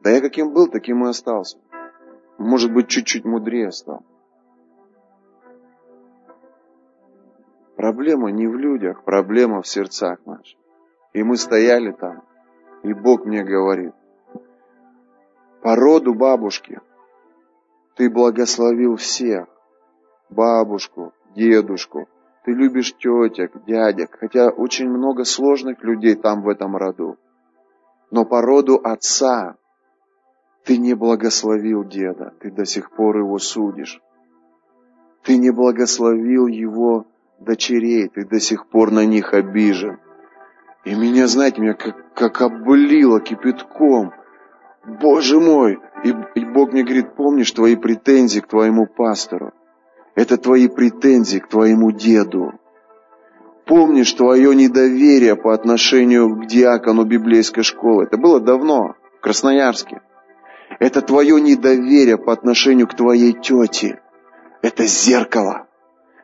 [0.01, 1.59] Да я каким был, таким и остался.
[2.39, 4.05] Может быть, чуть-чуть мудрее стал.
[7.79, 10.59] Проблема не в людях, проблема в сердцах наших.
[11.13, 12.25] И мы стояли там,
[12.83, 13.95] и Бог мне говорит,
[15.63, 16.81] по роду бабушки
[17.95, 19.47] ты благословил всех,
[20.29, 22.09] бабушку, дедушку,
[22.45, 27.17] ты любишь тетек, дядек, хотя очень много сложных людей там в этом роду.
[28.11, 29.55] Но по роду отца
[30.65, 34.03] ты не благословил деда, ты до сих пор его судишь.
[35.23, 37.07] Ты не благословил его
[37.41, 39.99] дочерей, ты до сих пор на них обижен.
[40.85, 44.13] И меня, знаете, меня как, как облило кипятком.
[44.87, 45.79] Боже мой!
[46.05, 49.53] И, и Бог мне говорит, помнишь твои претензии к твоему пастору?
[50.15, 52.53] Это твои претензии к твоему деду.
[53.67, 58.05] Помнишь твое недоверие по отношению к диакону библейской школы?
[58.05, 60.01] Это было давно, в Красноярске.
[60.81, 64.01] Это твое недоверие по отношению к твоей тете.
[64.63, 65.68] Это зеркало.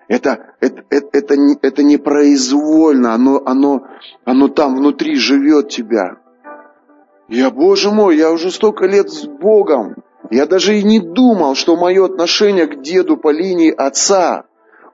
[0.09, 3.87] Это, это, это, это, не, это непроизвольно, оно, оно,
[4.25, 6.19] оно там внутри живет тебя.
[7.29, 9.97] Я, Боже мой, я уже столько лет с Богом.
[10.31, 14.45] Я даже и не думал, что мое отношение к деду по линии отца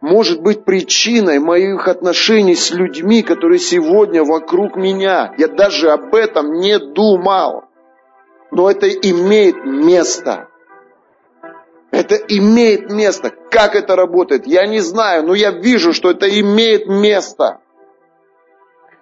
[0.00, 5.34] может быть причиной моих отношений с людьми, которые сегодня вокруг меня.
[5.38, 7.64] Я даже об этом не думал.
[8.52, 10.49] Но это имеет место.
[11.90, 13.32] Это имеет место.
[13.50, 17.58] Как это работает, я не знаю, но я вижу, что это имеет место.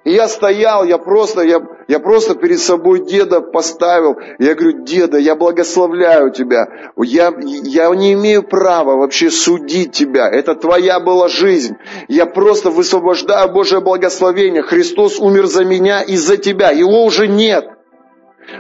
[0.05, 4.17] Я стоял, я просто, я, я просто перед собой деда поставил.
[4.39, 6.67] Я говорю, деда, я благословляю тебя.
[6.97, 10.31] Я, я не имею права вообще судить тебя.
[10.31, 11.77] Это твоя была жизнь.
[12.07, 14.63] Я просто высвобождаю Божье благословение.
[14.63, 16.71] Христос умер за меня и за тебя.
[16.71, 17.67] Его уже нет.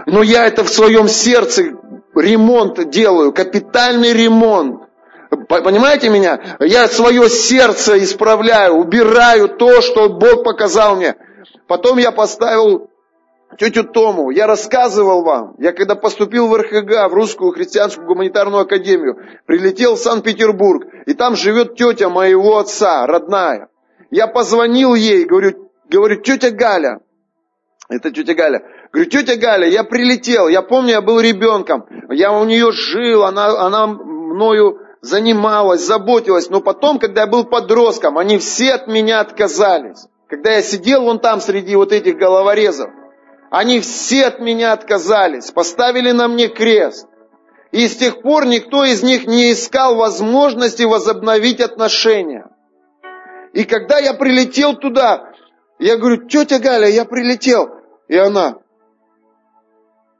[0.05, 1.78] Но я это в своем сердце
[2.21, 4.83] ремонт делаю, капитальный ремонт.
[5.49, 6.57] Понимаете меня?
[6.61, 11.16] Я свое сердце исправляю, убираю то, что Бог показал мне.
[11.66, 12.91] Потом я поставил
[13.59, 14.31] тетю Тому.
[14.31, 20.01] Я рассказывал вам, я когда поступил в РХГ, в Русскую христианскую гуманитарную академию, прилетел в
[20.01, 23.69] Санкт-Петербург, и там живет тетя моего отца, родная.
[24.11, 27.01] Я позвонил ей, говорю, говорю, тетя Галя,
[27.89, 28.62] это тетя Галя.
[28.93, 33.49] Говорю, тетя Галя, я прилетел, я помню, я был ребенком, я у нее жил, она,
[33.61, 40.07] она мною занималась, заботилась, но потом, когда я был подростком, они все от меня отказались.
[40.28, 42.91] Когда я сидел вон там среди вот этих головорезов,
[43.51, 47.09] Они все от меня отказались, поставили на мне крест.
[47.72, 52.47] И с тех пор никто из них не искал возможности возобновить отношения.
[53.55, 55.32] И когда я прилетел туда,
[55.78, 57.70] я говорю, тетя Галя, я прилетел.
[58.09, 58.59] И она,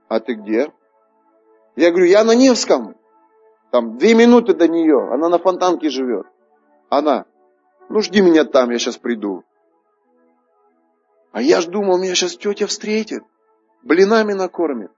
[0.09, 0.73] а ты где?
[1.77, 2.97] Я говорю, я на Невском.
[3.71, 5.09] Там две минуты до нее.
[5.13, 6.27] Она на Фонтанке живет.
[6.89, 7.27] Она,
[7.89, 9.45] ну жди меня там, я сейчас приду.
[11.33, 13.23] А я ж думал, меня сейчас тетя встретит,
[13.83, 14.91] блинами накормит.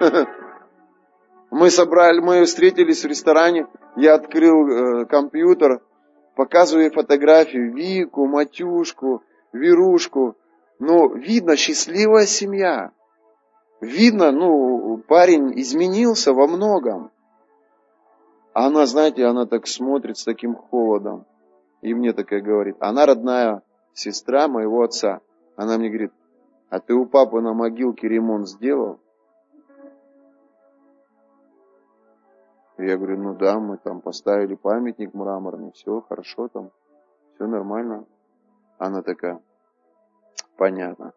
[1.50, 5.82] Мы собрали, мы встретились в ресторане, я открыл э, компьютер,
[6.36, 10.36] показываю ей фотографию, Вику, Матюшку, Верушку.
[10.78, 12.92] Ну, видно, счастливая семья.
[13.80, 17.10] Видно, ну, парень изменился во многом.
[18.52, 21.24] А она, знаете, она так смотрит с таким холодом.
[21.80, 23.62] И мне такая говорит, она родная
[23.94, 25.20] сестра моего отца.
[25.56, 26.12] Она мне говорит,
[26.68, 29.00] а ты у папы на могилке ремонт сделал?
[32.76, 36.70] Я говорю, ну да, мы там поставили памятник мраморный, все хорошо там,
[37.34, 38.06] все нормально.
[38.78, 39.40] Она такая,
[40.56, 41.12] понятно.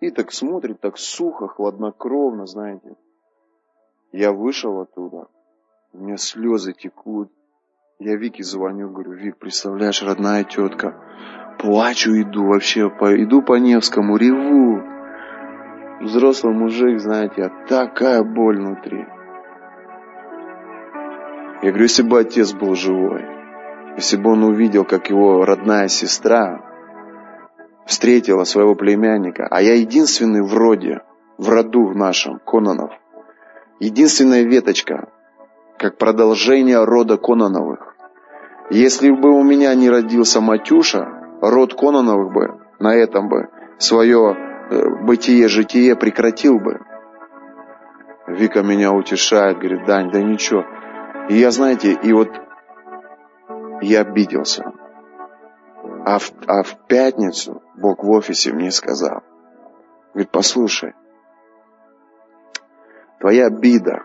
[0.00, 2.96] И так смотрит, так сухо, хладнокровно, знаете.
[4.12, 5.28] Я вышел оттуда,
[5.92, 7.30] у меня слезы текут.
[7.98, 11.02] Я Вике звоню, говорю, Вик, представляешь, родная тетка,
[11.58, 14.82] Плачу, иду вообще, по, иду по Невскому, реву.
[16.02, 19.06] Взрослый мужик, знаете, а такая боль внутри.
[21.62, 23.24] Я говорю, если бы отец был живой,
[23.96, 26.75] если бы он увидел, как его родная сестра
[27.86, 31.00] встретила своего племянника, а я единственный в роде,
[31.38, 32.90] в роду в нашем, Кононов,
[33.80, 35.08] единственная веточка,
[35.78, 37.94] как продолжение рода Кононовых.
[38.70, 41.06] Если бы у меня не родился Матюша,
[41.40, 44.36] род Кононовых бы на этом бы свое
[44.70, 46.80] э, бытие-житие прекратил бы.
[48.26, 50.64] Вика меня утешает, говорит, Дань, да ничего.
[51.28, 52.30] И я, знаете, и вот
[53.82, 54.72] я обиделся.
[56.06, 59.24] А в, а в пятницу Бог в офисе мне сказал,
[60.14, 60.94] говорит, послушай,
[63.18, 64.04] твоя обида,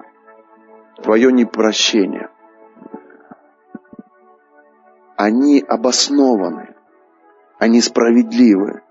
[1.04, 2.32] твое непрощение,
[5.16, 6.76] они обоснованы
[7.62, 8.82] они справедливы.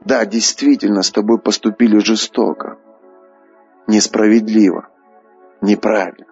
[0.00, 2.80] Да, действительно, с тобой поступили жестоко,
[3.86, 4.88] несправедливо,
[5.60, 6.26] неправильно.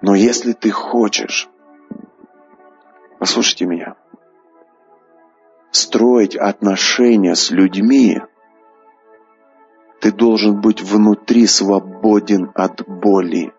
[0.00, 1.50] Но если ты хочешь,
[3.22, 3.94] послушайте меня,
[5.70, 8.20] строить отношения с людьми,
[10.00, 13.54] ты должен быть внутри свободен от боли.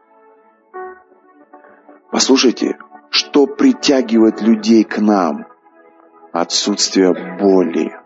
[2.11, 2.78] Послушайте,
[3.09, 5.47] что притягивает людей к нам?
[6.34, 7.97] Отсутствие боли,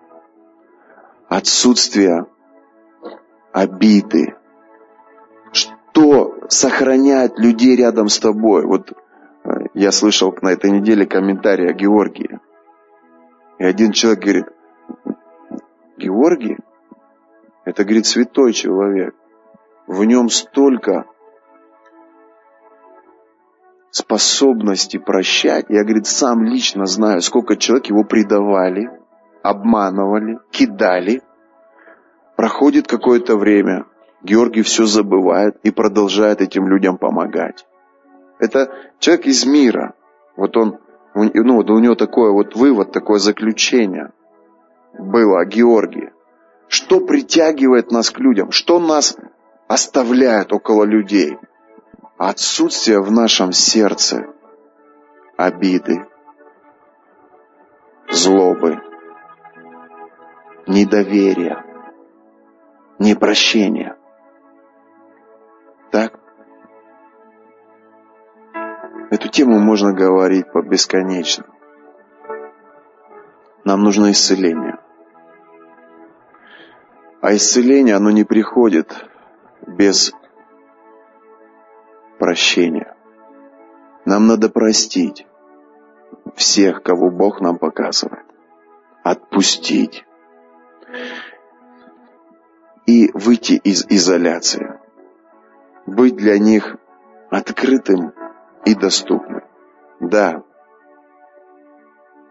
[1.28, 2.28] отсутствие
[3.52, 4.36] обиды.
[5.52, 8.64] Что сохраняет людей рядом с тобой?
[8.68, 8.94] Вот
[9.74, 12.40] я слышал на этой неделе комментарий о Георгии.
[13.60, 14.46] И один человек говорит,
[15.98, 16.58] Георгий,
[17.66, 19.16] это, говорит, святой человек.
[19.88, 21.06] В нем столько
[23.92, 28.90] способности прощать, я, говорит, сам лично знаю, сколько человек его предавали,
[29.44, 31.22] обманывали, кидали.
[32.36, 33.86] Проходит какое-то время,
[34.24, 37.66] Георгий все забывает и продолжает этим людям помогать.
[38.40, 39.94] Это человек из мира.
[40.36, 40.80] Вот он,
[41.14, 44.12] ну, вот у него такое вот вывод, такое заключение
[44.98, 46.12] было о Георгии.
[46.68, 48.52] Что притягивает нас к людям?
[48.52, 49.18] Что нас
[49.68, 51.38] оставляет около людей?
[52.18, 54.26] отсутствие в нашем сердце
[55.38, 56.08] обиды,
[58.10, 58.82] злобы,
[60.66, 61.64] недоверия,
[62.98, 63.98] непрощения.
[65.92, 66.20] Так?
[69.10, 71.46] Эту тему можно говорить по бесконечно.
[73.64, 74.80] Нам нужно исцеление.
[77.22, 78.94] А исцеление, оно не приходит
[79.66, 80.14] без
[82.20, 82.96] прощения.
[84.04, 85.26] Нам надо простить
[86.36, 88.26] всех, кого Бог нам показывает.
[89.04, 90.06] Отпустить.
[92.86, 94.80] И выйти из изоляции.
[95.86, 96.76] Быть для них
[97.30, 98.14] открытым
[98.68, 99.44] и доступным.
[100.02, 100.44] Да,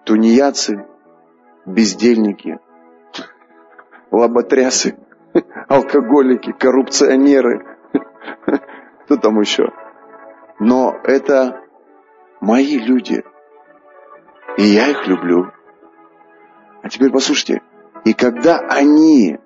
[0.04, 0.86] тунеядцы,
[1.64, 2.58] бездельники,
[4.10, 4.98] лоботрясы,
[5.68, 7.78] алкоголики, коррупционеры,
[9.04, 9.72] кто там еще?
[10.60, 11.62] Но это
[12.40, 13.24] мои люди.
[14.58, 15.52] И я их люблю.
[16.82, 17.62] А теперь послушайте,
[18.04, 19.38] И когда они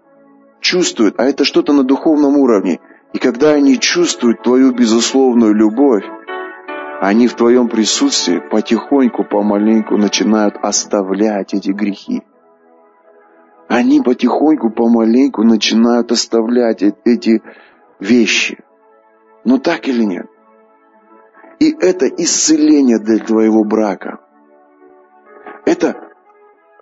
[0.61, 2.81] чувствуют, а это что-то на духовном уровне,
[3.13, 6.05] и когда они чувствуют твою безусловную любовь,
[7.01, 12.23] они в твоем присутствии потихоньку, помаленьку начинают оставлять эти грехи.
[13.69, 17.43] Они потихоньку, помаленьку начинают оставлять эти
[18.01, 18.59] вещи.
[19.45, 20.27] Ну так или нет?
[21.59, 24.21] И это исцеление для твоего брака.
[25.65, 25.97] Это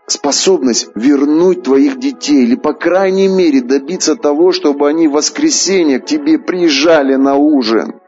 [0.08, 6.06] способность вернуть твоих детей, или по крайней мере добиться того, чтобы они в воскресенье к
[6.06, 8.00] тебе приезжали на ужин.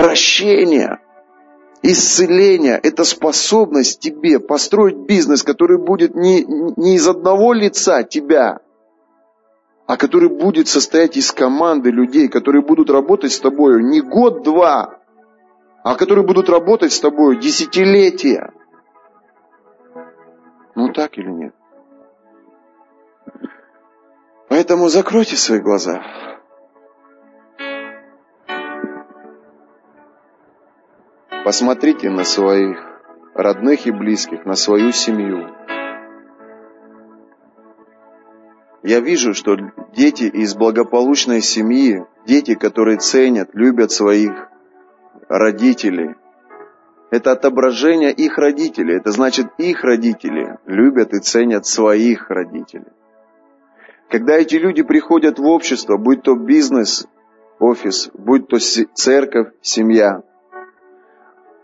[0.00, 0.98] Прощение,
[1.82, 6.42] исцеление– это способность тебе построить бизнес, который будет не,
[6.76, 8.60] не из одного лица тебя,
[9.86, 15.00] а который будет состоять из команды людей, которые будут работать с тобой не год-два,
[15.84, 18.52] а которые будут работать с тобой десятилетия.
[20.74, 21.54] Ну так или нет?
[24.48, 26.02] Поэтому закройте свои глаза.
[31.50, 32.78] Посмотрите на своих
[33.34, 35.48] родных и близких, на свою семью.
[38.84, 39.56] Я вижу, что
[39.92, 44.30] дети из благополучной семьи, дети, которые ценят, любят своих
[45.28, 46.14] родителей,
[47.10, 48.98] это отображение их родителей.
[48.98, 52.92] Это значит, их родители любят и ценят своих родителей.
[54.08, 57.08] Когда эти люди приходят в общество, будь то бизнес,
[57.58, 58.58] офис, будь то
[58.94, 60.22] церковь, семья,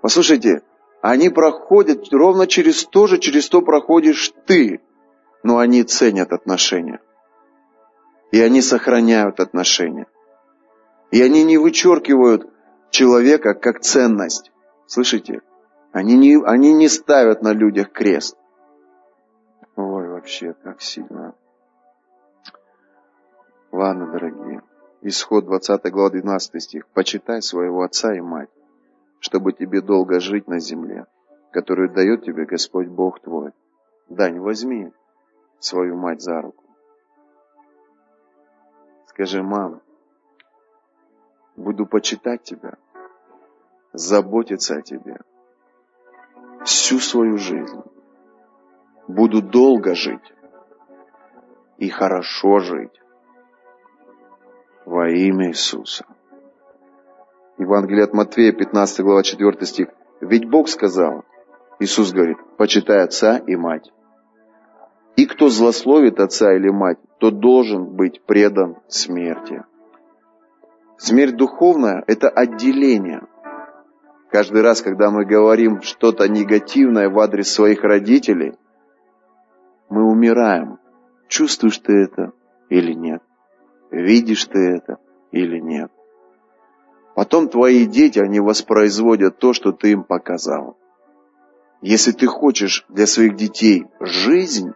[0.07, 0.62] послушайте,
[1.02, 4.80] они проходят ровно через то же, через то проходишь ты,
[5.42, 7.00] но они ценят отношения.
[8.30, 10.07] И они сохраняют отношения.
[11.11, 12.48] И они не вычеркивают
[12.90, 14.52] человека как ценность.
[14.86, 15.40] Слышите?
[15.90, 18.36] Они не, они не ставят на людях крест.
[19.74, 21.34] Ой, вообще, как сильно.
[23.72, 24.62] Ладно, дорогие.
[25.02, 26.86] Исход 20 глава 12 стих.
[26.94, 28.50] «Почитай своего отца и мать,
[29.26, 31.06] чтобы тебе долго жить на земле,
[31.50, 33.50] которую дает тебе Господь Бог твой.
[34.08, 34.92] Дань, возьми
[35.58, 36.62] свою мать за руку.
[39.08, 39.82] Скажи, мам,
[41.56, 42.78] буду почитать тебя,
[43.92, 45.18] заботиться о тебе
[46.64, 47.82] всю свою жизнь.
[49.08, 50.32] Буду долго жить
[51.78, 53.00] и хорошо жить
[54.84, 56.06] во имя Иисуса.
[57.59, 59.88] Евангелие от Матфея, 15 глава, 4 стих.
[60.20, 61.24] Ведь Бог сказал,
[61.78, 63.92] Иисус говорит, почитай отца и мать.
[65.16, 69.64] И кто злословит отца или мать, тот должен быть предан смерти.
[70.98, 73.22] Смерть духовная– это отделение–
[74.30, 78.54] Каждый раз, когда мы говорим что-то негативное в адрес своих родителей,
[79.88, 80.78] мы умираем.
[81.28, 82.32] Чувствуешь ты это
[82.68, 83.22] или нет?
[83.90, 84.98] Видишь ты это
[85.30, 85.90] или нет?
[87.16, 90.76] Потом твои дети, они воспроизводят то, что ты им показал.
[91.80, 94.74] Если ты хочешь для своих детей жизнь,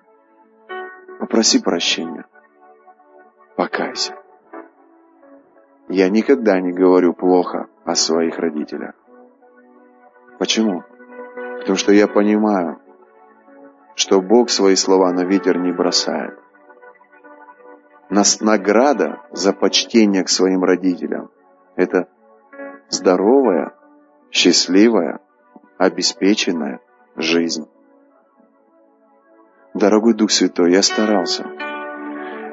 [1.19, 2.25] попроси прощения.
[3.57, 4.15] Покайся.
[5.91, 8.95] Я никогда не говорю плохо о своих родителях.
[10.39, 10.83] Почему?
[11.59, 12.81] Потому что я понимаю,
[13.95, 16.39] что Бог свои слова на ветер не бросает.
[18.09, 21.29] Нас награда за почтение к своим родителям–
[21.77, 22.09] это
[22.91, 23.73] здоровая,
[24.31, 25.21] счастливая,
[25.79, 26.81] обеспеченная
[27.17, 27.67] жизнь.
[29.75, 31.47] Дорогой Дух Святой, я старался.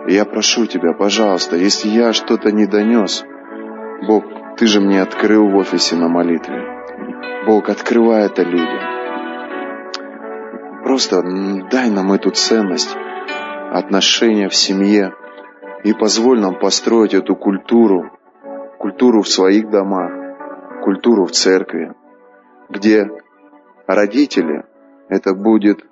[0.07, 3.25] я прошу Тебя, пожалуйста, если я что-то не донес,
[4.07, 4.23] Бог,
[4.57, 6.63] Ты же мне открыл в офисе на молитве.
[7.45, 8.97] Бог, открывай это людям.
[10.83, 11.21] Просто
[11.69, 12.95] дай нам эту ценность
[13.71, 15.13] отношения в семье
[15.83, 18.11] и позволь нам построить эту культуру,
[18.79, 20.16] культуру в своих домах,
[20.87, 21.93] культуру в церкви,
[22.69, 23.11] где
[23.87, 24.63] родители
[25.09, 25.85] это будет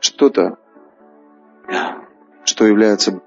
[0.00, 0.58] что-то,
[2.44, 3.22] что является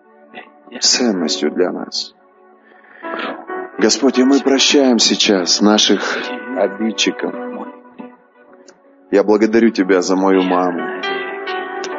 [0.82, 2.14] ценностью для нас.
[3.80, 6.02] Господь, и мы прощаем сейчас наших
[6.58, 7.34] обидчиков.
[9.12, 10.82] Я благодарю Тебя за мою маму.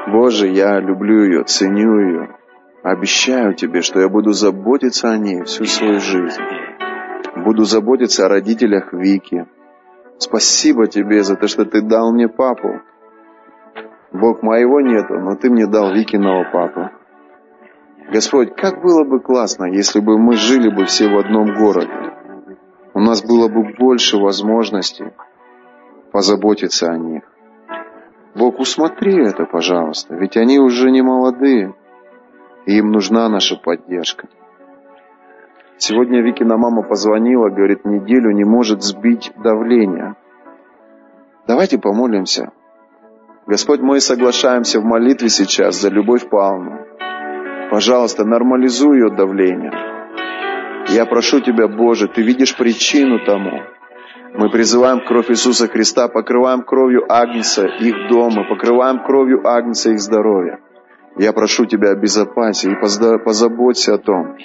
[0.09, 2.37] Боже, я люблю ее, ценю ее.
[2.83, 6.58] Обещаю Тебе, что я буду заботиться о ней всю свою жизнь.
[7.45, 9.47] Буду заботиться о родителях Вики.
[10.19, 12.81] Спасибо Тебе за то, что Ты дал мне папу.
[14.13, 16.91] Бог моего нету, но Ты мне дал Викиного папу.
[18.11, 21.93] Господь, как было бы классно, если бы мы жили бы все в одном городе.
[22.95, 25.13] У нас было бы больше возможностей
[26.11, 27.23] позаботиться о них.
[28.35, 31.75] Бог, усмотри это, пожалуйста, ведь они уже не молодые,
[32.67, 34.29] и им нужна наша поддержка.
[35.79, 40.17] Сегодня Викина мама позвонила, говорит, неделю не может сбить давление.
[41.47, 42.51] Давайте помолимся.
[43.47, 46.81] Господь, мы соглашаемся в молитве сейчас за Любовь Павловну.
[47.71, 49.73] Пожалуйста, нормализуй ее давление.
[50.89, 53.63] Я прошу Тебя, Боже, Ты видишь причину тому.
[54.35, 60.01] Мы призываем кровь Иисуса Христа, покрываем кровью Агнца их дом, мы покрываем кровью Агнца их
[60.01, 60.59] здоровье.
[61.17, 62.75] Я прошу Тебя, обезопаси и
[63.25, 64.37] позаботься о том,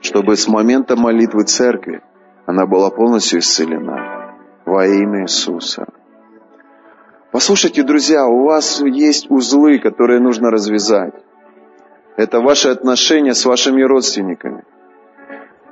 [0.00, 2.02] чтобы с момента молитвы церкви
[2.46, 4.34] она была полностью исцелена
[4.64, 5.86] во имя Иисуса.
[7.32, 11.14] Послушайте, друзья, у вас есть узлы, которые нужно развязать.
[12.16, 14.64] Это ваши отношения с вашими родственниками.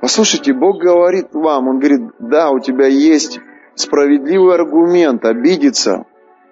[0.00, 3.40] Послушайте, Бог говорит вам, Он говорит, да, у тебя есть
[3.74, 6.04] справедливый аргумент обидеться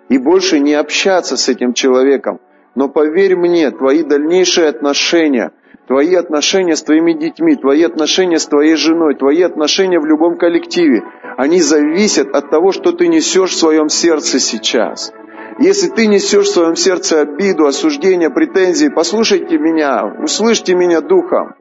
[0.09, 2.41] и больше не общаться с этим человеком.
[2.75, 5.53] Но поверь мне, твои дальнейшие отношения–
[5.87, 11.03] твои отношения с твоими детьми, твои отношения с твоей женой, твои отношения в любом коллективе,
[11.37, 15.12] они зависят от того, что ты несешь в своем сердце сейчас.
[15.59, 21.55] Если ты несешь в своем сердце обиду, осуждение, претензии, послушайте меня, услышьте меня духом.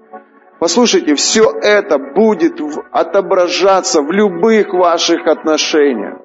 [0.60, 2.62] Послушайте, все это будет
[2.92, 6.20] отображаться в любых ваших отношениях.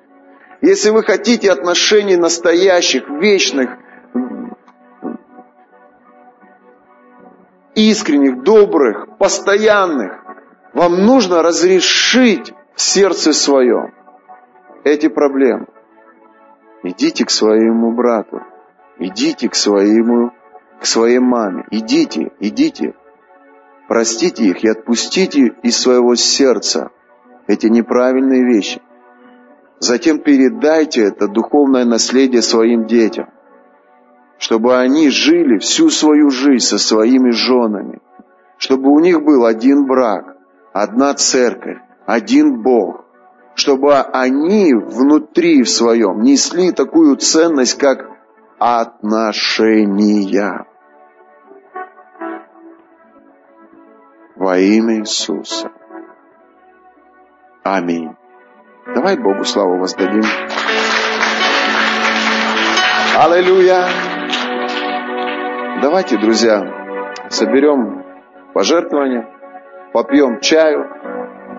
[0.60, 3.70] Если вы хотите отношений настоящих, вечных,
[7.76, 10.24] искренних, добрых, постоянных.
[10.72, 13.94] Вам нужно разрешить в сердце своем
[14.82, 15.66] эти проблемы.
[16.82, 18.42] Идите к своему брату,
[18.98, 20.32] идите к своему,
[20.80, 22.94] к своей маме, идите, идите.
[23.88, 26.90] Простите их и отпустите из своего сердца
[27.46, 28.80] эти неправильные вещи.
[29.78, 33.28] Затем передайте это духовное наследие своим детям
[34.38, 38.00] чтобы они жили всю свою жизнь со своими женами,
[38.58, 40.36] чтобы у них был один брак,
[40.72, 43.04] одна церковь, один Бог,
[43.54, 48.10] чтобы они внутри в своем несли такую ценность, как
[48.58, 49.86] отношения.
[54.36, 55.70] Во имя Иисуса.
[57.64, 58.14] Аминь.
[58.94, 60.22] Давай Богу славу воздадим.
[63.16, 64.15] Аллилуйя.
[65.82, 66.62] Давайте, друзья,
[67.28, 68.02] соберем
[68.54, 69.28] пожертвования,
[69.92, 70.86] попьем чаю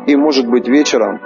[0.08, 1.20] и, может быть, вечером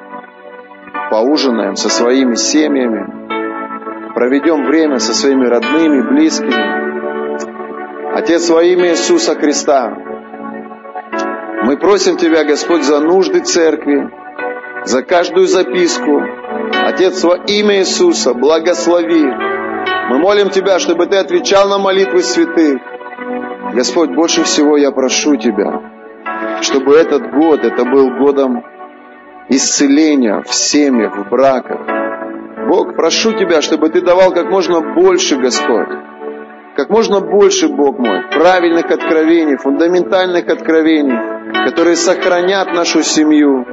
[1.09, 6.81] поужинаем со своими семьями, проведем время со своими родными, близкими.
[8.13, 9.95] Отец, во имя Иисуса Христа,
[11.63, 14.11] мы просим Тебя, Господь, за нужды церкви,
[14.83, 16.21] за каждую записку.
[16.85, 19.50] Отец, во имя Иисуса, благослови
[20.09, 22.81] мы молим Тебя, чтобы Ты отвечал на молитвы святых.
[23.73, 25.81] Господь, больше всего я прошу Тебя,
[26.61, 28.63] чтобы этот год, это был годом
[29.49, 31.79] исцеления в семьях, в браках.
[32.67, 35.89] Бог, прошу Тебя, чтобы Ты давал как можно больше, Господь,
[36.75, 43.65] как можно больше, Бог мой, правильных откровений, фундаментальных откровений, которые сохранят нашу семью,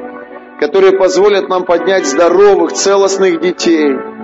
[0.61, 3.97] которые позволят нам поднять здоровых, целостных детей–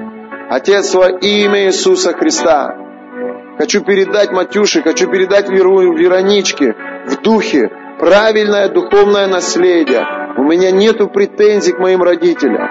[0.56, 2.76] Отец, во имя Иисуса Христа,
[3.58, 6.76] хочу передать Матюше, хочу передать Веру, Вероничке
[7.08, 10.06] в духе правильное духовное наследие.
[10.36, 12.68] У меня нету претензий к моим родителям.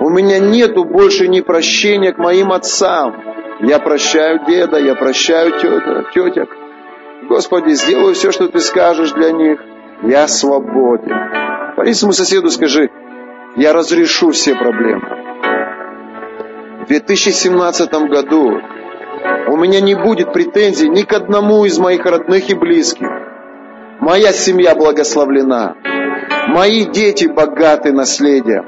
[0.00, 3.14] У меня нету больше ни прощения к моим отцам.
[3.60, 6.48] Я прощаю деда, я прощаю тетя, тетек.
[7.28, 9.60] Господи, сделаю все, что Ты скажешь для них.
[10.04, 11.74] Я свободен.
[11.76, 12.88] Пари своему соседу скажи,
[13.56, 15.35] я разрешу все проблемы.
[16.86, 18.60] В 2017 году
[19.48, 23.08] у меня не будет претензий ни к одному из моих родных и близких.
[23.98, 25.74] Моя семья благословлена.
[26.46, 28.66] Мои дети богаты наследием,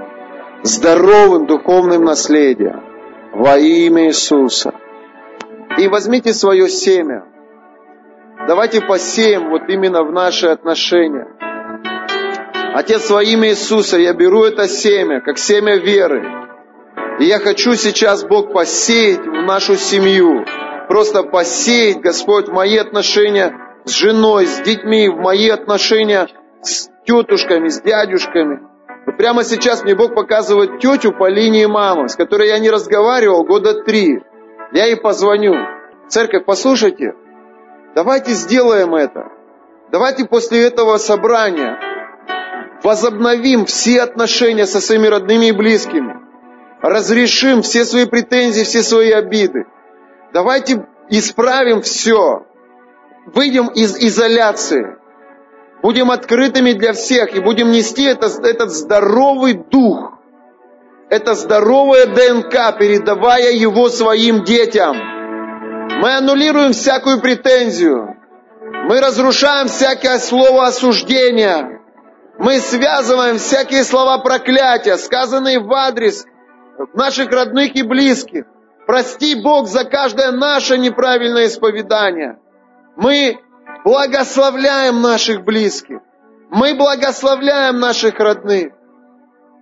[0.64, 2.82] здоровым духовным наследием
[3.34, 4.74] во имя Иисуса.
[5.78, 7.24] И возьмите свое семя.
[8.48, 11.28] Давайте посеем вот именно в наши отношения.
[12.74, 16.47] Отец, во имя Иисуса, я беру это семя, как семя веры,
[17.18, 20.44] и я хочу сейчас, Бог, посеять в нашу семью,
[20.88, 23.54] просто посеять, Господь, мои отношения
[23.84, 26.28] с женой, с детьми, в мои отношения
[26.62, 28.60] с тетушками, с дядюшками.
[29.06, 33.44] Вот прямо сейчас мне Бог показывает тетю по линии мамы, с которой я не разговаривал
[33.44, 34.22] года три.
[34.72, 35.54] Я ей позвоню.
[36.08, 37.14] Церковь, послушайте,
[37.94, 39.28] давайте сделаем это.
[39.90, 41.78] Давайте после этого собрания
[42.84, 46.27] возобновим все отношения со своими родными и близкими
[46.80, 49.66] разрешим все свои претензии, все свои обиды.
[50.32, 52.46] Давайте исправим все.
[53.26, 54.96] Выйдем из изоляции.
[55.82, 60.14] Будем открытыми для всех и будем нести этот, этот здоровый дух,
[61.08, 64.96] это здоровая ДНК, передавая его своим детям.
[66.00, 68.16] Мы аннулируем всякую претензию.
[68.60, 71.80] Мы разрушаем всякое слово осуждения.
[72.38, 76.24] Мы связываем всякие слова проклятия, сказанные в адрес
[76.94, 78.44] наших родных и близких.
[78.86, 82.38] Прости, Бог, за каждое наше неправильное исповедание.
[82.96, 83.38] Мы
[83.84, 86.00] благословляем наших близких.
[86.50, 88.72] Мы благословляем наших родных.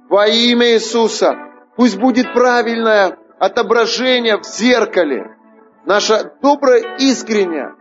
[0.08, 1.36] Во имя Иисуса
[1.76, 5.36] пусть будет правильное отображение в зеркале.
[5.84, 7.74] Наше доброе, искреннее.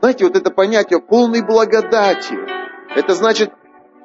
[0.00, 2.38] Знаете, вот это понятие полной благодати.
[2.94, 3.52] Это значит,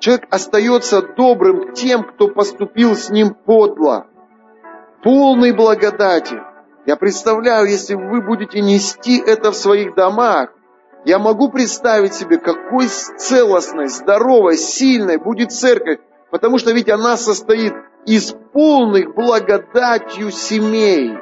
[0.04, 4.08] человек остается добрым тем, кто поступил с ним подло.
[5.02, 6.36] Полной благодати.
[6.86, 10.50] Я представляю, если вы будете нести это в своих домах,
[11.06, 16.00] я могу представить себе, какой целостной, здоровой, сильной будет церковь,
[16.32, 17.74] потому что ведь она состоит
[18.06, 21.18] из полных благодатью семей.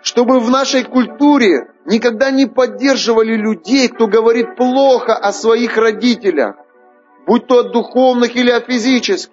[0.00, 6.56] Чтобы в нашей культуре никогда не поддерживали людей, кто говорит плохо о своих родителях,
[7.26, 9.32] будь то от духовных или от физических.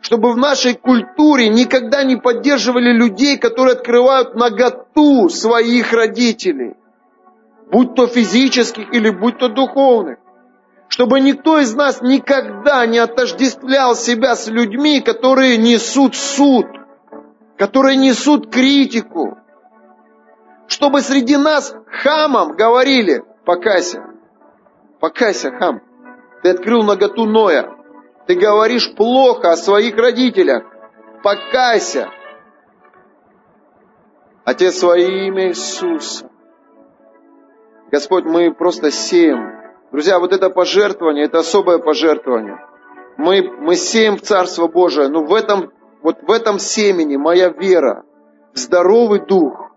[0.00, 6.74] Чтобы в нашей культуре никогда не поддерживали людей, которые открывают наготу своих родителей
[7.70, 10.18] будь то физических или будь то духовных.
[10.88, 16.66] Чтобы никто из нас никогда не отождествлял себя с людьми, которые несут суд,
[17.56, 19.38] которые несут критику.
[20.70, 24.04] Чтобы среди нас хамом говорили, покайся,
[25.00, 25.82] покайся, хам,
[26.42, 27.76] ты открыл наготу Ноя,
[28.28, 30.62] ты говоришь плохо о своих родителях,
[31.24, 32.08] покайся.
[34.44, 36.30] Отец, во имя Иисуса,
[37.90, 39.52] Господь, мы просто сеем.
[39.90, 42.64] Друзья, вот это пожертвование, это особое пожертвование.
[43.16, 48.04] Мы, мы сеем в Царство Божие, но в этом, вот в этом семени моя вера,
[48.54, 49.69] здоровый дух,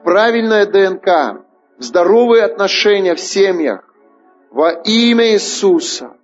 [0.00, 1.42] в правильное ДНК,
[1.78, 3.84] в здоровые отношения в семьях,
[4.50, 6.16] во имя Иисуса.